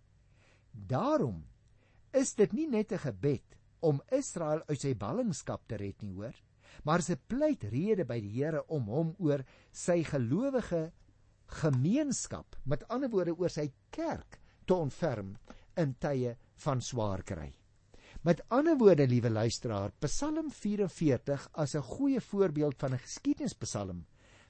Daarom 0.70 1.44
is 2.12 2.34
dit 2.34 2.52
nie 2.52 2.66
net 2.66 2.92
'n 2.92 2.98
gebed 2.98 3.56
om 3.84 4.00
Israel 4.16 4.62
uit 4.68 4.80
sy 4.80 4.94
ballingskap 4.98 5.66
te 5.68 5.78
red 5.80 6.02
nie, 6.02 6.12
hoor, 6.16 6.34
maar 6.84 7.00
'n 7.00 7.20
pleitrede 7.28 8.04
by 8.04 8.20
die 8.20 8.34
Here 8.36 8.64
om 8.68 8.88
hom 8.88 9.14
oor 9.18 9.44
sy 9.72 10.02
gelowige 10.02 10.92
gemeenskap, 11.46 12.56
met 12.64 12.88
ander 12.88 13.10
woorde 13.10 13.36
oor 13.36 13.50
sy 13.50 13.72
kerk 13.90 14.40
te 14.66 14.74
ontferm 14.74 15.36
in 15.76 15.94
tye 16.00 16.36
van 16.64 16.80
swaar 16.80 17.22
kry. 17.22 17.52
Met 18.24 18.40
ander 18.48 18.76
woorde, 18.78 19.06
liewe 19.06 19.30
luisteraar, 19.30 19.92
Psalm 20.00 20.50
44 20.50 21.48
as 21.52 21.74
'n 21.74 21.82
goeie 21.82 22.20
voorbeeld 22.20 22.78
van 22.78 22.94
'n 22.94 22.98
geskiedenispsalm 22.98 24.06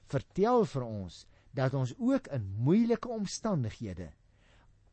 vertel 0.07 0.65
vir 0.65 0.83
ons 0.83 1.25
dat 1.53 1.73
ons 1.73 1.93
ook 1.97 2.27
in 2.27 2.53
moeilike 2.57 3.09
omstandighede 3.09 4.11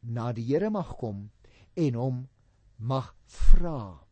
na 0.00 0.32
die 0.32 0.44
Here 0.44 0.70
mag 0.70 0.96
kom 0.96 1.30
en 1.74 1.94
hom 1.94 2.28
mag 2.76 3.14
vra 3.26 4.02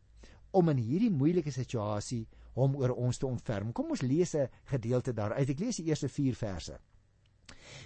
om 0.51 0.69
in 0.69 0.77
hierdie 0.77 1.11
moeilike 1.11 1.51
situasie 1.51 2.27
hom 2.53 2.75
oor 2.75 2.93
ons 2.95 3.17
te 3.17 3.27
ontferm. 3.27 3.71
Kom 3.71 3.91
ons 3.91 4.01
lees 4.01 4.35
'n 4.35 4.49
gedeelte 4.65 5.13
daaruit. 5.13 5.49
Ek 5.49 5.59
lees 5.59 5.77
die 5.77 5.85
eerste 5.85 6.09
4 6.09 6.35
verse. 6.35 6.79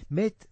Met 0.08 0.46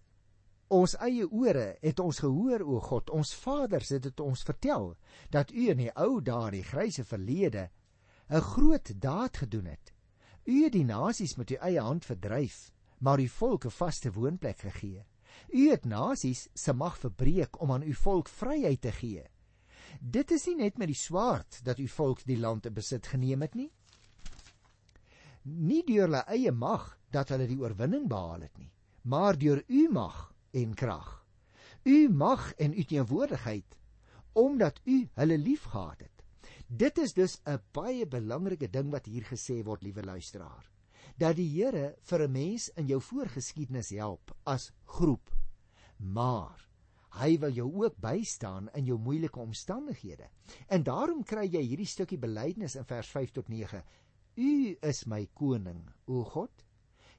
ons 0.67 0.95
eie 0.95 1.27
ore 1.29 1.77
het 1.81 1.99
ons 1.99 2.19
gehoor 2.19 2.61
o 2.61 2.79
God, 2.79 3.09
ons 3.09 3.33
vaders 3.33 3.89
het 3.89 4.03
dit 4.03 4.19
ons 4.19 4.43
vertel 4.43 4.95
dat 5.29 5.51
U 5.51 5.69
in 5.69 5.77
die 5.77 5.91
ou 5.95 6.21
dae, 6.21 6.51
die 6.51 6.63
grysse 6.63 7.03
verlede, 7.03 7.69
'n 8.29 8.41
groot 8.41 9.01
daad 9.01 9.37
gedoen 9.37 9.65
het. 9.65 9.93
U 10.45 10.63
het 10.63 10.73
die 10.73 10.85
nasies 10.85 11.35
met 11.37 11.51
U 11.51 11.55
eie 11.55 11.81
hand 11.81 12.05
verdryf, 12.05 12.71
maar 12.99 13.19
U 13.19 13.27
volk 13.27 13.65
'n 13.65 13.69
vaste 13.69 14.11
woonplek 14.11 14.57
gegee. 14.57 15.05
U 15.49 15.69
het 15.69 15.85
nasies 15.85 16.47
se 16.53 16.73
mag 16.73 16.97
verbreek 16.97 17.61
om 17.61 17.71
aan 17.71 17.83
U 17.83 17.93
volk 17.93 18.27
vryheid 18.27 18.81
te 18.81 18.91
gee. 18.91 19.23
Dit 19.99 20.31
is 20.31 20.45
nie 20.45 20.55
net 20.55 20.77
met 20.77 20.87
die 20.87 20.97
swaard 20.99 21.59
dat 21.63 21.79
U 21.79 21.87
volk 21.87 22.23
die 22.25 22.39
land 22.39 22.65
in 22.65 22.73
besit 22.73 23.07
geneem 23.07 23.41
het 23.41 23.55
nie. 23.55 23.71
Nie 25.43 25.83
deur 25.85 26.07
hulle 26.07 26.23
eie 26.27 26.51
mag 26.51 26.97
dat 27.11 27.29
hulle 27.29 27.47
die 27.47 27.59
oorwinning 27.59 28.07
behaal 28.09 28.41
het 28.41 28.57
nie, 28.57 28.71
maar 29.03 29.37
deur 29.37 29.63
U 29.67 29.87
mag 29.91 30.33
en 30.51 30.73
krag. 30.73 31.25
U 31.85 32.09
mag 32.09 32.53
en 32.53 32.73
u 32.73 32.83
teenwoordigheid 32.83 33.75
omdat 34.33 34.81
u 34.85 35.07
hulle 35.13 35.37
liefgehad 35.37 35.99
het. 35.99 36.23
Dit 36.67 36.97
is 36.97 37.13
dus 37.13 37.39
'n 37.45 37.61
baie 37.71 38.07
belangrike 38.07 38.69
ding 38.69 38.91
wat 38.91 39.05
hier 39.05 39.23
gesê 39.23 39.63
word, 39.63 39.83
liewe 39.83 40.03
luisteraar, 40.03 40.71
dat 41.17 41.35
die 41.35 41.47
Here 41.49 41.95
vir 42.01 42.27
'n 42.27 42.31
mens 42.31 42.69
in 42.69 42.87
jou 42.87 43.01
voorgeskiedenis 43.01 43.89
help 43.89 44.35
as 44.43 44.71
groep. 44.83 45.29
Maar 45.97 46.69
hy 47.19 47.37
wil 47.39 47.53
jou 47.55 47.67
ook 47.83 47.97
bystaan 48.03 48.69
in 48.75 48.85
jou 48.89 48.97
moeilike 48.99 49.39
omstandighede. 49.39 50.27
En 50.67 50.83
daarom 50.83 51.23
kry 51.23 51.45
jy 51.47 51.61
hierdie 51.63 51.87
stukkie 51.87 52.19
belydenis 52.19 52.75
in 52.75 52.85
vers 52.85 53.09
5 53.15 53.31
tot 53.39 53.49
9. 53.49 53.81
U 54.35 54.53
is 54.81 55.05
my 55.07 55.27
koning, 55.33 55.85
o 56.07 56.23
God. 56.23 56.51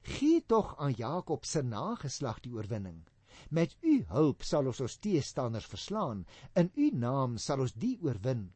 Gee 0.07 0.43
tog 0.45 0.75
aan 0.77 0.93
Jakob 0.93 1.45
se 1.45 1.63
nageslag 1.63 2.39
die 2.45 2.53
oorwinning. 2.53 3.01
Met 3.49 3.75
u 3.81 4.03
hulp 4.11 4.43
sal 4.43 4.69
ons 4.69 4.81
ons 4.81 4.97
teestanders 5.01 5.65
verslaan. 5.65 6.25
In 6.55 6.71
u 6.75 6.89
naam 6.93 7.37
sal 7.41 7.65
ons 7.65 7.73
die 7.73 7.97
oorwin 8.01 8.51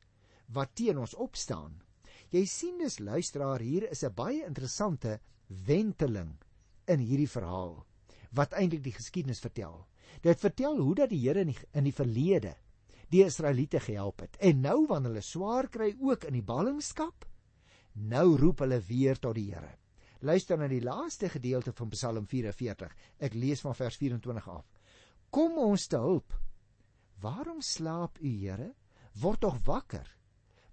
wat 0.53 0.75
teen 0.75 1.00
ons 1.00 1.15
opstaan. 1.15 1.81
Jy 2.31 2.45
sien 2.48 2.77
dus 2.79 3.00
luisteraar, 3.00 3.60
hier 3.60 3.89
is 3.91 4.03
'n 4.03 4.13
baie 4.15 4.45
interessante 4.45 5.19
wenteling 5.48 6.38
in 6.88 7.00
hierdie 7.00 7.29
verhaal 7.29 7.86
wat 8.31 8.53
eintlik 8.53 8.83
die 8.83 8.95
geskiedenis 8.95 9.43
vertel. 9.43 9.86
Dit 10.22 10.39
vertel 10.39 10.77
hoe 10.77 10.96
dat 10.96 11.10
die 11.10 11.22
Here 11.24 11.41
in 11.41 11.53
die, 11.53 11.60
in 11.74 11.88
die 11.88 11.96
verlede 11.96 12.56
die 13.12 13.25
Israeliete 13.25 13.82
gehelp 13.84 14.22
het 14.24 14.38
en 14.39 14.62
nou 14.63 14.86
wanneer 14.88 15.12
hulle 15.12 15.25
swaar 15.25 15.68
kry 15.68 15.89
ook 16.00 16.24
in 16.30 16.38
die 16.38 16.46
ballingskap, 16.48 17.25
nou 17.94 18.38
roep 18.39 18.63
hulle 18.63 18.80
weer 18.88 19.20
tot 19.20 19.36
die 19.36 19.50
Here. 19.51 19.75
Luister 20.22 20.58
na 20.58 20.68
die 20.70 20.84
laaste 20.84 21.32
gedeelte 21.34 21.74
van 21.74 21.89
Psalm 21.89 22.27
44. 22.30 22.94
Ek 23.20 23.34
lees 23.34 23.63
van 23.65 23.75
vers 23.75 23.98
24 23.98 24.48
af. 24.53 24.68
Kom 25.34 25.58
ons 25.58 25.88
te 25.89 25.98
hulp. 25.98 26.36
Waarom 27.22 27.62
slaap 27.65 28.20
u, 28.22 28.30
Here? 28.30 28.72
Word 29.22 29.41
tog 29.41 29.58
wakker. 29.65 30.08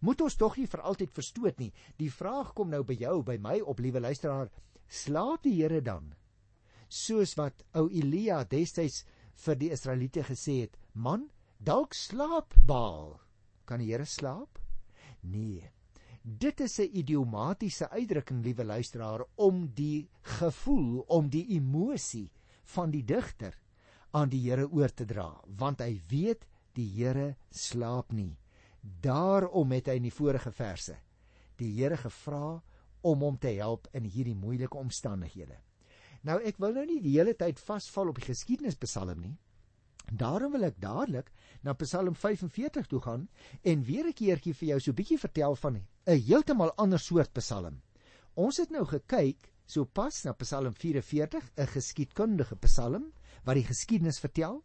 Moet 0.05 0.21
ons 0.23 0.37
tog 0.39 0.57
nie 0.61 0.69
vir 0.71 0.85
altyd 0.87 1.15
verstoot 1.17 1.59
nie. 1.59 1.73
Die 1.99 2.11
vraag 2.13 2.53
kom 2.55 2.71
nou 2.71 2.85
by 2.87 2.95
jou, 3.01 3.23
by 3.25 3.39
my 3.43 3.57
op, 3.65 3.81
liewe 3.81 4.03
luisteraar. 4.05 4.53
Slaap 4.87 5.43
die 5.49 5.57
Here 5.59 5.81
dan? 5.83 6.13
Soos 6.89 7.35
wat 7.41 7.65
ou 7.77 7.89
Elia 7.89 8.45
destyds 8.45 9.03
vir 9.45 9.59
die 9.61 9.71
Israeliete 9.75 10.25
gesê 10.27 10.61
het: 10.63 10.77
"Man, 10.95 11.29
dalk 11.59 11.95
slaap 11.95 12.55
Baal. 12.67 13.21
Kan 13.65 13.81
die 13.81 13.93
Here 13.93 14.05
slaap?" 14.07 14.59
Nee. 15.23 15.71
Dit 16.23 16.61
is 16.61 16.79
'n 16.81 16.91
idiomatiese 16.93 17.91
uitdrukking, 17.91 18.43
liewe 18.45 18.65
luisteraar, 18.65 19.25
om 19.37 19.69
die 19.75 20.09
gevoel, 20.23 21.05
om 21.09 21.29
die 21.29 21.47
emosie 21.57 22.31
van 22.65 22.91
die 22.91 23.05
digter 23.05 23.55
aan 24.11 24.29
die 24.29 24.41
Here 24.41 24.69
oor 24.69 24.89
te 24.89 25.05
dra, 25.05 25.41
want 25.47 25.81
hy 25.81 26.01
weet 26.09 26.47
die 26.75 26.89
Here 26.97 27.37
slaap 27.51 28.13
nie. 28.13 28.37
Daarom 28.83 29.73
het 29.73 29.87
hy 29.87 29.97
in 29.97 30.03
die 30.03 30.15
vorige 30.15 30.53
verse 30.53 30.97
die 31.59 31.73
Here 31.75 31.97
gevra 31.97 32.61
om 33.03 33.23
hom 33.23 33.39
te 33.39 33.51
help 33.59 33.89
in 33.93 34.07
hierdie 34.07 34.37
moeilike 34.39 34.79
omstandighede. 34.79 35.59
Nou 36.29 36.37
ek 36.45 36.59
wil 36.61 36.75
nou 36.77 36.85
nie 36.85 37.01
die 37.01 37.15
hele 37.17 37.33
tyd 37.41 37.61
vasval 37.65 38.11
op 38.11 38.19
die 38.21 38.27
geskiedenspsalm 38.29 39.21
nie. 39.23 39.37
Daarom 40.09 40.53
wil 40.53 40.67
ek 40.69 40.77
dadelik 40.81 41.31
na 41.65 41.75
Psalm 41.81 42.15
45 42.17 42.89
toe 42.91 43.01
gaan 43.05 43.29
en 43.63 43.85
weer 43.85 44.07
'n 44.09 44.17
keertjie 44.21 44.55
vir 44.55 44.69
jou 44.69 44.81
so 44.81 44.91
'n 44.91 44.99
bietjie 45.01 45.19
vertel 45.19 45.57
van 45.57 45.77
'n 45.77 46.21
heeltemal 46.29 46.73
ander 46.77 46.99
soort 46.99 47.33
Psalm. 47.33 47.81
Ons 48.35 48.57
het 48.57 48.71
nou 48.71 48.85
gekyk 48.85 49.53
so 49.67 49.85
pas 49.85 50.25
na 50.25 50.33
Psalm 50.33 50.75
44, 50.75 51.51
'n 51.57 51.67
geskiedkundige 51.67 52.57
Psalm 52.57 53.13
wat 53.45 53.55
die 53.55 53.65
geskiedenis 53.65 54.21
vertel. 54.21 54.63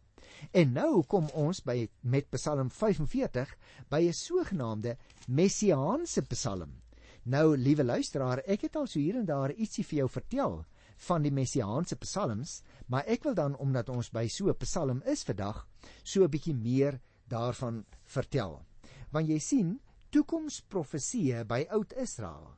En 0.52 0.72
nou 0.72 1.02
kom 1.02 1.28
ons 1.34 1.60
by 1.60 1.88
met 2.00 2.30
Psalm 2.30 2.70
45 2.70 3.56
by 3.88 4.00
'n 4.00 4.12
sogenaamde 4.12 4.96
messiaanse 5.28 6.22
Psalm. 6.22 6.82
Nou, 7.24 7.56
liewe 7.56 7.84
luisteraar, 7.84 8.38
ek 8.44 8.60
het 8.60 8.76
al 8.76 8.86
so 8.86 8.98
hier 8.98 9.16
en 9.16 9.24
daar 9.24 9.52
ietsie 9.52 9.84
vir 9.84 9.98
jou 9.98 10.08
vertel 10.08 10.64
van 10.96 11.22
die 11.22 11.32
messiaanse 11.32 11.96
psalms, 11.96 12.62
maar 12.86 13.04
ek 13.06 13.24
wil 13.24 13.34
dan 13.34 13.56
omdat 13.56 13.88
ons 13.88 14.10
by 14.10 14.26
so 14.28 14.48
'n 14.48 14.56
psalm 14.58 15.02
is 15.06 15.24
vandag, 15.24 15.66
so 16.02 16.24
'n 16.24 16.30
bietjie 16.30 16.54
meer 16.54 17.00
daarvan 17.28 17.84
vertel. 18.04 18.64
Want 19.10 19.28
jy 19.28 19.38
sien, 19.38 19.80
toekomsprofeseë 20.10 21.44
by 21.46 21.66
Oud 21.70 21.92
Israel 21.92 22.56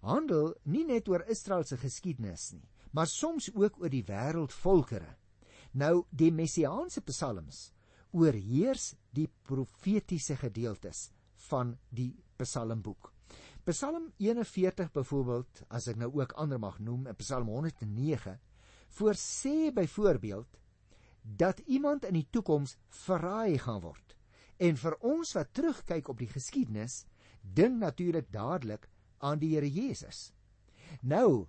handel 0.00 0.54
nie 0.64 0.84
net 0.84 1.08
oor 1.08 1.24
Israel 1.28 1.64
se 1.64 1.76
geskiedenis 1.76 2.52
nie, 2.52 2.68
maar 2.92 3.06
soms 3.06 3.50
ook 3.54 3.80
oor 3.82 3.90
die 3.90 4.04
wêreldvolkere. 4.04 5.16
Nou 5.72 6.04
die 6.10 6.30
messiaanse 6.32 7.00
psalms 7.00 7.72
oorheers 8.16 8.94
die 9.12 9.28
profetiese 9.44 10.36
gedeeltes 10.36 11.10
van 11.48 11.76
die 11.90 12.14
psalmboek. 12.40 13.12
Psalm 13.68 14.12
41 14.16 14.92
byvoorbeeld, 14.94 15.58
as 15.68 15.90
ek 15.92 15.98
nou 16.00 16.08
ook 16.16 16.30
ander 16.40 16.56
mag 16.56 16.78
noem, 16.80 17.02
en 17.10 17.16
Psalm 17.20 17.50
109, 17.52 18.38
voorsê 18.96 19.68
byvoorbeeld 19.76 20.56
dat 21.20 21.60
iemand 21.66 22.06
in 22.08 22.16
die 22.16 22.28
toekoms 22.32 22.78
verraai 23.04 23.58
gaan 23.60 23.82
word. 23.84 24.14
En 24.56 24.80
vir 24.80 24.96
ons 25.04 25.34
wat 25.36 25.52
terugkyk 25.52 26.08
op 26.08 26.22
die 26.22 26.30
geskiedenis, 26.32 27.02
dink 27.42 27.76
natuurlik 27.82 28.32
dadelik 28.32 28.88
aan 29.20 29.42
die 29.42 29.52
Here 29.52 29.68
Jesus. 29.68 30.32
Nou, 31.02 31.44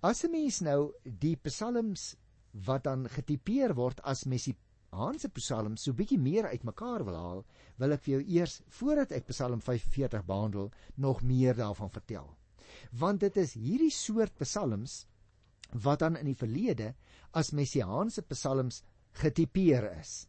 as 0.00 0.22
'n 0.22 0.30
mens 0.30 0.60
nou 0.60 0.92
die 1.02 1.36
psalms 1.42 2.14
wat 2.52 2.84
dan 2.84 3.08
getipeer 3.08 3.74
word 3.74 4.00
as 4.04 4.24
messie 4.30 4.54
Hanse 4.94 5.28
Psalm 5.36 5.76
so 5.80 5.92
bietjie 5.96 6.18
meer 6.20 6.48
uitmekaar 6.50 7.04
wil 7.06 7.16
haal, 7.18 7.42
wil 7.78 7.94
ek 7.96 8.04
vir 8.04 8.14
jou 8.14 8.22
eers 8.36 8.60
voordat 8.78 9.14
ek 9.16 9.28
Psalm 9.32 9.62
45 9.64 10.24
behandel, 10.28 10.70
nog 10.96 11.22
meer 11.22 11.56
daarvan 11.58 11.90
vertel. 11.90 12.28
Want 12.90 13.24
dit 13.24 13.36
is 13.42 13.54
hierdie 13.58 13.92
soort 13.94 14.34
psalms 14.40 15.04
wat 15.84 16.02
dan 16.02 16.16
in 16.20 16.30
die 16.30 16.38
verlede 16.38 16.92
as 17.34 17.52
messiaanse 17.56 18.22
psalms 18.30 18.82
getipeer 19.22 19.88
is. 19.98 20.26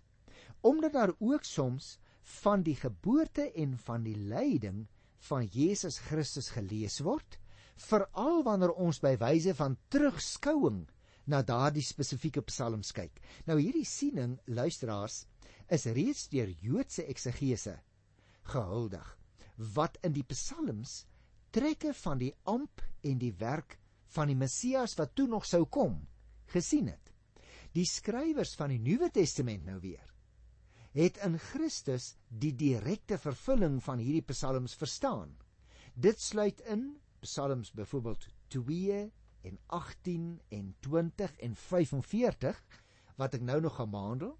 Omdat 0.65 0.93
daar 0.93 1.13
ook 1.19 1.45
soms 1.45 1.97
van 2.41 2.63
die 2.65 2.75
geboorte 2.75 3.51
en 3.53 3.77
van 3.77 4.03
die 4.03 4.17
lyding 4.17 4.85
van 5.29 5.45
Jesus 5.45 5.99
Christus 6.07 6.49
gelees 6.53 6.99
word, 7.05 7.37
veral 7.75 8.43
wanneer 8.45 8.73
ons 8.73 9.01
by 9.03 9.15
wyse 9.21 9.53
van 9.57 9.77
terugskouing 9.93 10.85
na 11.31 11.41
daardie 11.41 11.83
spesifieke 11.83 12.43
psalms 12.45 12.91
kyk. 12.95 13.21
Nou 13.47 13.57
hierdie 13.59 13.85
siening, 13.87 14.37
luisteraars, 14.47 15.23
is 15.71 15.87
reeds 15.97 16.27
deur 16.29 16.51
Joodse 16.61 17.05
eksegese 17.09 17.79
gehuldig 18.45 19.05
wat 19.75 19.97
in 20.05 20.13
die 20.13 20.25
psalms 20.29 21.05
trekke 21.55 21.93
van 22.03 22.19
die 22.21 22.33
amp 22.51 22.83
en 23.07 23.17
die 23.21 23.33
werk 23.39 23.77
van 24.15 24.29
die 24.29 24.37
Messias 24.37 24.93
wat 24.99 25.15
toe 25.15 25.27
nog 25.31 25.47
sou 25.47 25.63
kom 25.65 26.01
gesien 26.51 26.91
het. 26.91 27.13
Die 27.73 27.87
skrywers 27.89 28.53
van 28.59 28.71
die 28.75 28.79
Nuwe 28.79 29.09
Testament 29.11 29.65
nou 29.65 29.79
weer 29.83 30.03
het 30.95 31.17
in 31.25 31.33
Christus 31.51 32.13
die 32.29 32.53
direkte 32.55 33.17
vervulling 33.19 33.81
van 33.83 33.99
hierdie 33.99 34.23
psalms 34.29 34.77
verstaan. 34.79 35.33
Dit 35.91 36.21
sluit 36.23 36.61
in 36.71 36.93
psalms 37.19 37.73
byvoorbeeld 37.75 38.29
2 38.55 39.01
en 39.45 39.59
18 39.77 40.41
en 40.57 40.73
20 40.87 41.37
en 41.47 41.55
45 41.55 42.61
wat 43.19 43.37
ek 43.37 43.45
nou 43.45 43.61
nog 43.63 43.77
gaan 43.79 43.93
behandel 43.93 44.33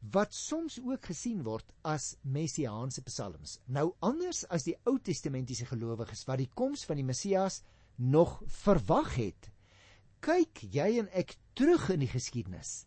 wat 0.00 0.34
soms 0.34 0.78
ook 0.80 1.10
gesien 1.10 1.42
word 1.44 1.74
as 1.84 2.14
messiaanse 2.24 3.02
psalms. 3.04 3.58
Nou 3.68 3.90
anders 4.00 4.46
as 4.48 4.64
die 4.64 4.76
Ou 4.88 4.96
Testamentiese 4.96 5.66
gelowiges 5.68 6.24
wat 6.28 6.40
die 6.40 6.48
koms 6.56 6.86
van 6.88 6.96
die 6.96 7.04
Messias 7.04 7.60
nog 8.00 8.38
verwag 8.62 9.12
het, 9.20 9.50
kyk 10.24 10.62
jy 10.72 10.88
en 11.02 11.10
ek 11.12 11.36
terug 11.56 11.90
in 11.92 12.04
die 12.06 12.12
geskiedenis 12.12 12.86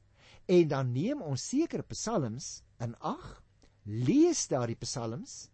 en 0.50 0.68
dan 0.68 0.90
neem 0.92 1.22
ons 1.24 1.46
sekere 1.54 1.86
psalms 1.94 2.64
in 2.84 2.98
ag, 3.00 3.24
lees 3.86 4.48
daardie 4.52 4.80
psalms 4.82 5.48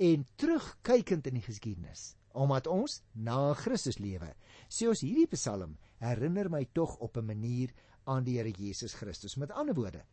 en 0.00 0.24
terugkykend 0.40 1.26
in 1.28 1.40
die 1.40 1.44
geskiedenis 1.44 2.14
omdat 2.32 2.66
ons 2.66 3.02
na 3.14 3.54
Christus 3.54 3.98
lewe. 3.98 4.34
Sê 4.68 4.88
ons 4.88 5.00
hierdie 5.00 5.26
psalm 5.26 5.78
herinner 5.98 6.48
my 6.48 6.64
tog 6.72 6.96
op 6.98 7.16
'n 7.16 7.26
manier 7.26 7.70
aan 8.04 8.24
die 8.24 8.38
Here 8.38 8.50
Jesus 8.50 8.94
Christus. 8.94 9.36
Met 9.36 9.50
ander 9.50 9.74
woorde, 9.74 10.04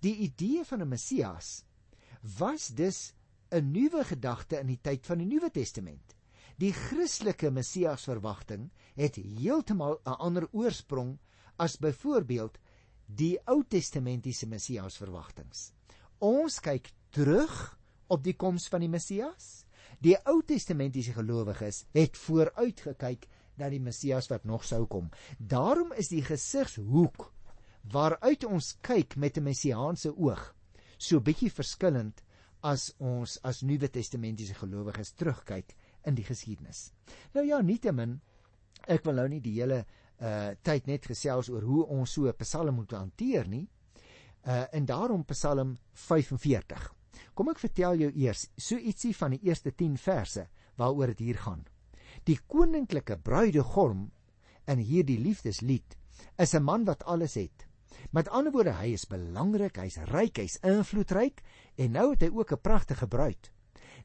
Die 0.00 0.16
idee 0.16 0.64
van 0.64 0.82
'n 0.82 0.88
Messias 0.88 1.64
was 2.38 2.68
dus 2.68 3.12
'n 3.50 3.70
nuwe 3.70 4.04
gedagte 4.04 4.58
in 4.58 4.66
die 4.66 4.80
tyd 4.80 5.06
van 5.06 5.18
die 5.18 5.26
Nuwe 5.26 5.50
Testament. 5.50 6.14
Die 6.56 6.72
Christelike 6.72 7.50
Messias 7.50 8.04
verwagting 8.04 8.70
het 8.94 9.16
heeltemal 9.16 10.00
'n 10.04 10.18
ander 10.18 10.48
oorsprong 10.52 11.18
as 11.56 11.76
byvoorbeeld 11.76 12.58
die 13.06 13.38
Ou 13.46 13.64
Testamentiese 13.68 14.46
Messias 14.46 14.96
verwagtings. 14.96 15.72
Ons 16.18 16.60
kyk 16.60 16.92
terug 17.10 17.78
op 18.06 18.24
die 18.24 18.36
koms 18.36 18.68
van 18.68 18.80
die 18.80 18.88
Messias. 18.88 19.63
Die 20.04 20.16
Ou 20.28 20.42
Testamentiese 20.44 21.14
gelowiges 21.16 21.84
het 21.96 22.18
vooruit 22.20 22.80
gekyk 22.80 23.22
na 23.56 23.70
die 23.72 23.80
Messias 23.80 24.28
wat 24.28 24.44
nog 24.44 24.64
sou 24.68 24.82
kom. 24.90 25.06
Daarom 25.38 25.94
is 25.96 26.10
die 26.12 26.20
gesigshoek 26.22 27.30
waaruit 27.92 28.44
ons 28.44 28.74
kyk 28.84 29.16
met 29.16 29.38
'n 29.38 29.48
messiaanse 29.48 30.12
oog 30.12 30.54
so 30.98 31.20
bietjie 31.20 31.50
verskillend 31.50 32.22
as 32.62 32.92
ons 32.98 33.38
as 33.44 33.62
Nuwe 33.62 33.88
Testamentiese 33.88 34.54
gelowiges 34.54 35.12
terugkyk 35.12 35.74
in 36.04 36.14
die 36.14 36.24
geskiedenis. 36.24 36.92
Nou 37.34 37.46
ja, 37.46 37.60
nietemin 37.60 38.20
ek 38.86 39.04
wil 39.04 39.14
nou 39.14 39.28
nie 39.28 39.40
die 39.40 39.60
hele 39.60 39.84
uh 40.20 40.50
tyd 40.62 40.86
net 40.86 41.06
gesels 41.06 41.48
oor 41.48 41.62
hoe 41.62 41.86
ons 41.86 42.12
so 42.12 42.28
'n 42.28 42.36
Psalm 42.38 42.74
moet 42.74 42.92
hanteer 42.92 43.48
nie. 43.48 43.68
Uh 44.46 44.66
en 44.72 44.84
daarom 44.84 45.24
Psalm 45.24 45.76
45. 45.92 46.94
Kom 47.34 47.48
ek 47.48 47.62
vertel 47.62 48.00
jou 48.00 48.10
eers 48.14 48.48
so 48.56 48.76
ietsie 48.76 49.14
van 49.16 49.36
die 49.36 49.42
eerste 49.48 49.72
10 49.72 49.96
verse 49.98 50.46
waaroor 50.76 51.12
dit 51.14 51.18
hier 51.18 51.38
gaan. 51.38 51.64
Die 52.24 52.38
koninklike 52.46 53.18
bruidegom 53.18 54.10
in 54.70 54.78
hierdie 54.78 55.18
liefdeslied 55.18 55.96
is 56.38 56.54
'n 56.54 56.62
man 56.62 56.84
wat 56.84 57.04
alles 57.04 57.34
het. 57.34 57.66
Met 58.10 58.28
ander 58.28 58.52
woorde, 58.52 58.72
hy 58.72 58.92
is 58.92 59.06
belangrik, 59.06 59.76
hy's 59.76 59.96
ryk, 60.10 60.38
hy's 60.38 60.58
invloedryk 60.62 61.42
en 61.76 61.92
nou 61.92 62.10
het 62.10 62.22
hy 62.22 62.30
ook 62.30 62.52
'n 62.52 62.62
pragtige 62.62 63.06
bruid. 63.06 63.50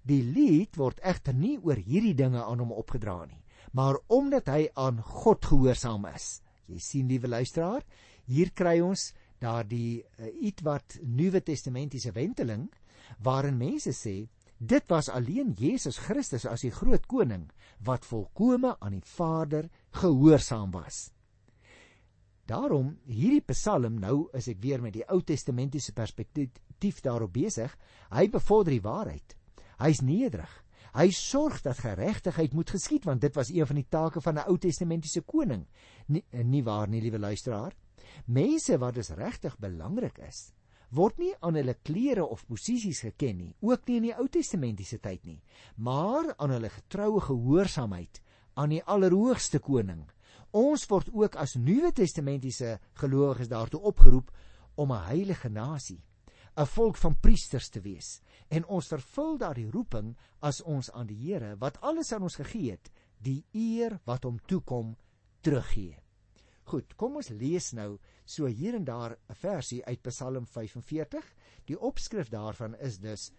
Die 0.03 0.23
lied 0.23 0.75
word 0.75 0.99
egter 1.03 1.33
nie 1.33 1.57
oor 1.61 1.75
hierdie 1.75 2.15
dinge 2.15 2.43
aan 2.43 2.59
hom 2.59 2.71
opgedra 2.71 3.25
nie, 3.25 3.43
maar 3.73 3.99
omdat 4.07 4.47
hy 4.47 4.69
aan 4.75 5.01
God 5.01 5.45
gehoorsaam 5.45 6.05
is. 6.05 6.41
Jy 6.67 6.79
sien, 6.79 7.07
liewe 7.07 7.27
luisteraar, 7.27 7.83
hier 8.25 8.51
kry 8.51 8.79
ons 8.79 9.13
daardie 9.39 10.03
uh, 10.03 10.27
ietwat 10.41 10.99
Nuwe 11.03 11.41
Testamentiese 11.41 12.11
wenteling 12.11 12.69
waarin 13.17 13.57
mense 13.57 13.93
sê 13.93 14.29
dit 14.57 14.83
was 14.87 15.09
alleen 15.09 15.53
Jesus 15.57 15.97
Christus 15.97 16.45
as 16.45 16.61
die 16.61 16.71
groot 16.71 17.05
koning 17.07 17.49
wat 17.85 18.05
volkome 18.05 18.75
aan 18.79 18.97
die 18.97 19.05
Vader 19.05 19.69
gehoorsaam 19.91 20.71
was. 20.71 21.09
Daarom 22.49 22.95
hierdie 23.05 23.43
Psalm 23.51 23.99
nou 24.01 24.27
is 24.33 24.47
ek 24.49 24.61
weer 24.63 24.81
met 24.81 24.95
die 24.97 25.05
Ou 25.13 25.21
Testamentiese 25.21 25.93
perspektief 25.93 27.01
daarop 27.05 27.33
besig. 27.33 27.75
Hy 28.09 28.25
bevorder 28.33 28.73
die 28.73 28.81
waarheid. 28.81 29.35
Hy's 29.79 30.01
nederig. 30.01 30.49
Hy 30.97 31.11
sorg 31.13 31.61
dat 31.61 31.83
geregtigheid 31.83 32.55
moet 32.57 32.73
geskied 32.73 33.05
want 33.05 33.21
dit 33.21 33.35
was 33.37 33.51
een 33.53 33.69
van 33.69 33.77
die 33.77 33.85
take 33.89 34.21
van 34.21 34.39
'n 34.39 34.47
Ou 34.49 34.57
Testamentiese 34.57 35.21
koning. 35.21 35.67
Nie, 36.07 36.23
nie 36.43 36.63
waar 36.63 36.87
nie, 36.89 37.01
liewe 37.01 37.19
luisteraar? 37.19 37.75
Mense 38.25 38.77
wat 38.77 38.95
dus 38.95 39.09
regtig 39.09 39.57
belangrik 39.57 40.17
is, 40.17 40.51
word 40.91 41.17
nie 41.17 41.33
aan 41.39 41.55
hulle 41.55 41.73
klere 41.83 42.25
of 42.25 42.45
posisies 42.47 43.01
geken 43.05 43.37
nie, 43.37 43.55
ook 43.61 43.87
nie 43.87 43.97
in 43.97 44.03
die 44.03 44.15
Ou 44.15 44.27
Testamentiese 44.27 44.99
tyd 44.99 45.25
nie, 45.25 45.41
maar 45.75 46.33
aan 46.37 46.49
hulle 46.49 46.69
getroue 46.69 47.21
gehoorsaamheid 47.21 48.21
aan 48.55 48.69
die 48.69 48.83
Allerhoogste 48.83 49.59
Koning 49.59 50.07
Ons 50.49 50.87
word 50.89 51.11
ook 51.13 51.35
as 51.37 51.53
Nuwe 51.61 51.91
Testamentiese 51.93 52.79
gelowiges 52.97 53.51
daartoe 53.51 53.81
opgeroep 53.85 54.31
om 54.75 54.91
'n 54.91 55.05
heilige 55.05 55.49
nasie, 55.49 56.01
'n 56.57 56.65
volk 56.65 56.97
van 56.97 57.19
priesters 57.19 57.69
te 57.69 57.81
wees. 57.81 58.21
En 58.49 58.65
ons 58.65 58.87
vervul 58.87 59.37
daardie 59.37 59.69
roeping 59.69 60.17
as 60.39 60.61
ons 60.61 60.91
aan 60.91 61.07
die 61.07 61.17
Here 61.17 61.55
wat 61.57 61.81
alles 61.81 62.11
aan 62.11 62.21
ons 62.21 62.35
gegee 62.35 62.71
het, 62.71 62.91
die 63.17 63.45
eer 63.51 63.99
wat 64.05 64.23
hom 64.23 64.39
toekom, 64.45 64.97
teruggee. 65.41 65.97
Goed, 66.69 66.95
kom 66.95 67.15
ons 67.17 67.29
lees 67.29 67.71
nou 67.73 67.97
so 68.25 68.45
hier 68.45 68.75
en 68.75 68.85
daar 68.85 69.17
'n 69.17 69.35
versie 69.35 69.85
uit 69.85 70.01
Psalm 70.01 70.45
45. 70.45 71.25
Die 71.65 71.79
opskrif 71.79 72.29
daarvan 72.29 72.75
is 72.75 72.99
dus 72.99 73.31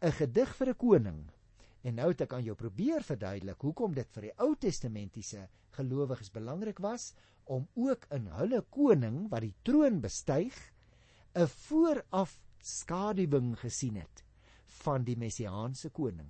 'n 0.00 0.12
gedig 0.12 0.56
vir 0.56 0.68
'n 0.68 0.76
koning 0.76 1.30
En 1.82 1.98
nou 1.98 2.12
het 2.12 2.22
ek 2.22 2.34
aan 2.36 2.44
jou 2.46 2.54
probeer 2.58 3.02
verduidelik 3.02 3.64
hoekom 3.66 3.94
dit 3.96 4.10
vir 4.14 4.28
die 4.28 4.34
Ou 4.44 4.52
Testamentiese 4.54 5.48
gelowiges 5.74 6.30
belangrik 6.30 6.78
was 6.84 7.10
om 7.50 7.66
ook 7.74 8.06
in 8.14 8.28
hulle 8.36 8.60
koning 8.70 9.24
wat 9.32 9.42
die 9.42 9.54
troon 9.66 9.98
bestyg 10.04 10.54
'n 11.34 11.48
vooraf 11.66 12.36
skaduwing 12.62 13.56
gesien 13.58 13.98
het 13.98 14.22
van 14.84 15.04
die 15.04 15.16
messiaanse 15.18 15.90
koning. 15.90 16.28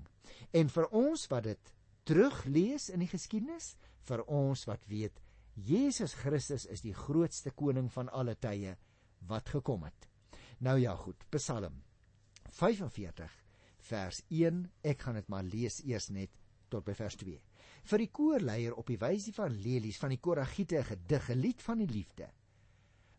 En 0.53 0.69
vir 0.69 0.89
ons 0.89 1.27
wat 1.29 1.45
dit 1.45 1.75
teruglees 2.05 2.89
in 2.89 3.05
die 3.05 3.13
geskiedenis, 3.13 3.77
vir 4.09 4.25
ons 4.25 4.65
wat 4.65 4.87
weet 4.89 5.21
Jesus 5.55 6.15
Christus 6.17 6.65
is 6.65 6.81
die 6.81 6.95
grootste 6.97 7.51
koning 7.53 7.91
van 7.93 8.09
alle 8.09 8.35
tye 8.41 8.77
wat 9.29 9.51
gekom 9.53 9.85
het. 9.85 10.09
Nou 10.65 10.79
ja, 10.81 10.95
goed, 10.97 11.25
Psalm 11.31 11.83
45 12.53 13.33
vers 13.89 14.23
1. 14.31 14.63
Ek 14.83 15.03
gaan 15.05 15.19
dit 15.19 15.29
maar 15.29 15.45
lees 15.45 15.81
eers 15.85 16.09
net 16.11 16.33
tot 16.73 16.85
by 16.87 16.95
vers 16.97 17.17
2. 17.21 17.37
Vir 17.91 18.01
die 18.01 18.11
koorleier 18.15 18.77
op 18.79 18.89
die 18.89 19.01
wysie 19.01 19.35
van 19.37 19.53
lelies 19.53 19.99
van 20.01 20.15
die 20.15 20.21
koragiete 20.23 20.83
gedig, 20.89 21.31
'n 21.31 21.41
lied 21.41 21.63
van 21.63 21.79
die 21.79 21.91
liefde. 21.91 22.31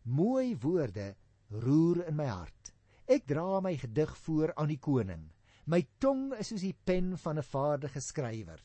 Mooi 0.04 0.56
woorde 0.56 1.14
roer 1.50 2.06
in 2.08 2.16
my 2.16 2.26
hart. 2.26 2.72
Ek 3.06 3.26
dra 3.26 3.60
my 3.60 3.76
gedig 3.76 4.16
voor 4.16 4.54
aan 4.56 4.68
die 4.68 4.80
koning. 4.80 5.30
My 5.66 5.86
tong 5.98 6.32
is 6.34 6.48
soos 6.48 6.60
die 6.60 6.76
pen 6.84 7.16
van 7.18 7.38
'n 7.38 7.42
vaardige 7.42 8.00
skrywer. 8.00 8.64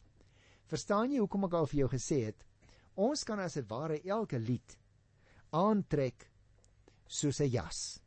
Verstaan 0.65 1.11
jy 1.11 1.19
hoekom 1.19 1.45
ek 1.45 1.53
al 1.53 1.67
vir 1.67 1.79
jou 1.79 1.89
gesê 1.89 2.25
het? 2.25 2.45
Ons 2.99 3.23
kan 3.23 3.39
as 3.39 3.55
dit 3.55 3.67
ware 3.69 4.01
elke 4.03 4.39
lied 4.39 4.75
aantrek 5.55 6.27
soos 7.07 7.39
'n 7.41 7.49
jas. 7.49 8.01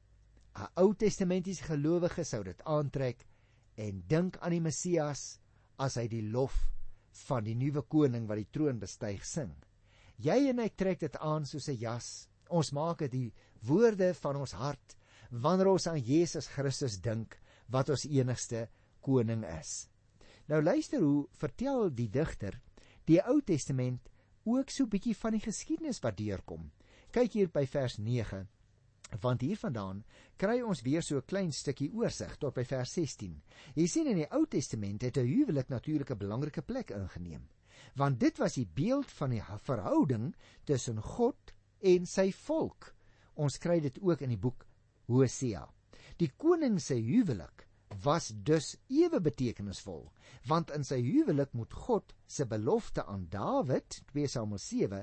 'n 0.55 0.68
Ou 0.76 0.92
Testamentiese 0.94 1.64
gelowige 1.64 2.24
sou 2.24 2.42
dit 2.44 2.61
aantrek 2.64 3.24
en 3.76 4.05
dink 4.07 4.37
aan 4.37 4.52
die 4.52 4.61
Messias 4.61 5.38
as 5.78 5.96
hy 5.96 6.09
die 6.09 6.28
lof 6.28 6.68
van 7.26 7.44
die 7.44 7.55
nuwe 7.55 7.83
koning 7.83 8.26
wat 8.28 8.37
die 8.37 8.50
troon 8.52 8.78
bestyg 8.78 9.24
sing. 9.24 9.55
Jy 10.18 10.50
en 10.50 10.61
ek 10.61 10.76
trek 10.76 11.00
dit 11.00 11.16
aan 11.16 11.46
soos 11.46 11.68
'n 11.68 11.78
jas. 11.78 12.28
Ons 12.50 12.72
maak 12.72 12.98
dit 12.98 13.12
die 13.12 13.33
woorde 13.62 14.14
van 14.14 14.37
ons 14.37 14.52
hart 14.52 14.96
wanneer 15.31 15.68
ons 15.68 15.87
aan 15.87 16.00
Jesus 16.00 16.46
Christus 16.48 17.00
dink 17.00 17.40
wat 17.68 17.88
ons 17.88 18.05
enigste 18.05 18.68
koning 19.00 19.44
is. 19.59 19.88
Nou 20.48 20.62
luister 20.62 21.00
hoe 21.00 21.28
vertel 21.33 21.90
die 21.90 22.09
digter 22.09 22.61
die 23.07 23.20
Ou 23.26 23.40
Testament 23.40 24.12
ook 24.44 24.70
so 24.70 24.87
bietjie 24.87 25.16
van 25.16 25.33
die 25.33 25.44
geskiedenis 25.44 26.00
wat 26.02 26.16
deurkom. 26.16 26.70
Kyk 27.12 27.33
hier 27.33 27.48
by 27.52 27.66
vers 27.66 27.98
Want 29.20 29.42
hiervandaan 29.44 30.05
kry 30.40 30.61
ons 30.64 30.81
weer 30.83 31.02
so 31.02 31.16
'n 31.16 31.26
klein 31.26 31.52
stukkie 31.52 31.90
oorsig 31.92 32.37
tot 32.38 32.55
by 32.55 32.64
vers 32.64 32.92
16. 32.92 33.42
Jy 33.74 33.87
sien 33.87 34.07
in 34.07 34.16
die 34.16 34.31
Ou 34.33 34.46
Testament 34.46 35.02
het 35.02 35.18
'n 35.18 35.26
huwelik 35.26 35.68
natuurlik 35.68 36.11
'n 36.11 36.18
belangrike 36.18 36.62
plek 36.62 36.90
ingeneem, 36.90 37.48
want 37.94 38.20
dit 38.20 38.38
was 38.38 38.55
die 38.55 38.66
beeld 38.66 39.11
van 39.11 39.31
die 39.31 39.42
verhouding 39.42 40.35
tussen 40.64 41.02
God 41.02 41.52
en 41.81 42.07
sy 42.07 42.33
volk. 42.33 42.94
Ons 43.35 43.59
kry 43.59 43.81
dit 43.81 43.98
ook 44.00 44.20
in 44.20 44.28
die 44.28 44.38
boek 44.38 44.66
Hosea. 45.07 45.68
Die 46.16 46.31
koning 46.37 46.81
se 46.81 46.94
huwelik 46.94 47.66
was 48.00 48.33
dus 48.35 48.76
ewe 48.88 49.20
betekenisvol, 49.20 50.07
want 50.48 50.70
in 50.74 50.85
sy 50.87 51.00
huwelik 51.02 51.52
moet 51.57 51.72
God 51.85 52.14
se 52.26 52.46
belofte 52.48 53.05
aan 53.05 53.26
Dawid, 53.31 54.00
2 54.12 54.28
Samuel 54.28 54.62
7, 54.62 55.02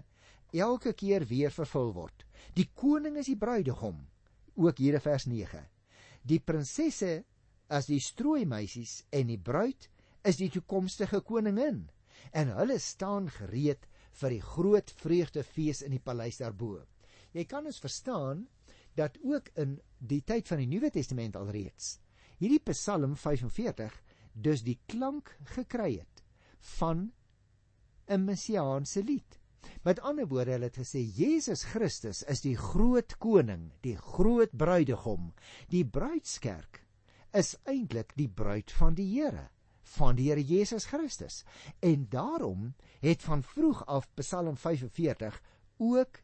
elke 0.53 0.93
keer 0.97 1.25
weer 1.29 1.53
vervul 1.53 1.93
word. 1.93 2.25
Die 2.57 2.69
koning 2.73 3.19
is 3.21 3.29
die 3.29 3.37
bruidegom, 3.37 4.01
ook 4.55 4.81
hier 4.81 4.97
in 4.97 5.03
vers 5.03 5.27
9. 5.29 5.61
Die 6.25 6.39
prinsesse 6.39 7.23
as 7.69 7.87
die 7.87 8.01
strooi 8.01 8.45
meisies 8.49 9.03
en 9.13 9.29
die 9.29 9.39
bruid 9.39 9.89
is 10.27 10.41
die 10.41 10.49
toekomstige 10.51 11.21
koningin 11.21 11.85
en 12.35 12.51
hulle 12.57 12.79
staan 12.81 13.29
gereed 13.31 13.85
vir 14.19 14.35
die 14.35 14.43
groot 14.43 14.91
vreugdefees 14.99 15.83
in 15.85 15.93
die 15.95 16.03
paleis 16.03 16.41
daarbo. 16.41 16.81
Jy 17.31 17.45
kan 17.45 17.69
ons 17.69 17.79
verstaan 17.79 18.47
dat 18.97 19.15
ook 19.23 19.53
in 19.61 19.77
die 19.99 20.23
tyd 20.25 20.49
van 20.49 20.59
die 20.59 20.67
Nuwe 20.67 20.89
Testament 20.91 21.37
alreeds 21.39 21.99
hierdie 22.39 22.61
Psalm 22.71 23.15
45 23.19 23.95
dus 24.33 24.63
die 24.63 24.79
klank 24.87 25.35
gekry 25.55 25.99
het 25.99 26.23
van 26.77 27.11
'n 28.07 28.25
messiaanse 28.25 29.03
lied. 29.03 29.39
Met 29.83 29.99
ander 29.99 30.27
woorde, 30.27 30.51
hulle 30.51 30.69
het 30.69 30.79
gesê 30.79 31.01
Jesus 31.15 31.63
Christus 31.63 32.23
is 32.23 32.41
die 32.41 32.55
groot 32.57 33.17
koning, 33.17 33.71
die 33.81 33.97
groot 33.97 34.51
bruidegom. 34.57 35.33
Die 35.69 35.85
bruidskerk 35.85 36.83
is 37.31 37.55
eintlik 37.63 38.15
die 38.15 38.29
bruid 38.29 38.71
van 38.71 38.95
die 38.97 39.07
Here, 39.13 39.49
van 39.81 40.15
die 40.15 40.29
Here 40.29 40.43
Jesus 40.43 40.85
Christus. 40.85 41.43
En 41.79 42.07
daarom 42.09 42.73
het 42.99 43.21
van 43.23 43.43
vroeg 43.43 43.85
af 43.85 44.09
Psalm 44.15 44.57
45 44.57 45.41
ook 45.77 46.21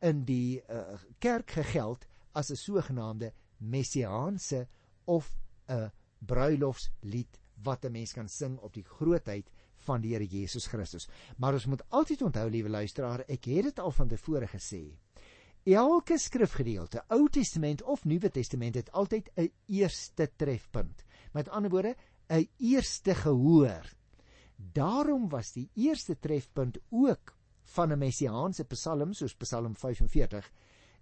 in 0.00 0.24
die 0.24 0.62
uh, 0.70 0.98
kerk 1.18 1.50
gegeld 1.50 2.06
as 2.32 2.50
'n 2.50 2.56
sogenaamde 2.56 3.32
messiaanse 3.58 4.66
of 5.04 5.36
'n 5.68 5.90
bruilofslied 6.18 7.40
wat 7.62 7.84
'n 7.84 7.92
mens 7.92 8.12
kan 8.12 8.28
sing 8.28 8.58
op 8.58 8.74
die 8.74 8.84
grootheid 8.84 9.50
van 9.86 10.00
die 10.00 10.12
Here 10.14 10.26
Jesus 10.26 10.66
Christus. 10.66 11.08
Maar 11.36 11.52
ons 11.52 11.66
moet 11.66 11.82
altyd 11.90 12.22
onthou, 12.22 12.50
liewe 12.50 12.68
luisteraar, 12.68 13.24
ek 13.28 13.44
het 13.44 13.64
dit 13.64 13.78
al 13.78 13.90
van 13.90 14.08
tevore 14.08 14.46
gesê. 14.46 14.98
Elke 15.64 16.18
skrifgedeelte, 16.18 17.04
Ou 17.08 17.28
Testament 17.28 17.82
of 17.82 18.04
Nuwe 18.04 18.30
Testament, 18.30 18.74
het 18.74 18.92
altyd 18.92 19.30
'n 19.36 19.50
eerste 19.66 20.30
trefpunt. 20.36 21.04
Met 21.32 21.48
ander 21.48 21.70
woorde, 21.70 21.96
'n 22.28 22.48
eerste 22.58 23.14
gehoor. 23.14 23.92
Daarom 24.56 25.28
was 25.28 25.52
die 25.52 25.70
eerste 25.74 26.18
trefpunt 26.18 26.78
ook 26.90 27.36
van 27.64 27.92
'n 27.92 27.98
messiaanse 27.98 28.64
psalm 28.64 29.12
soos 29.12 29.34
Psalm 29.34 29.76
45 29.76 30.52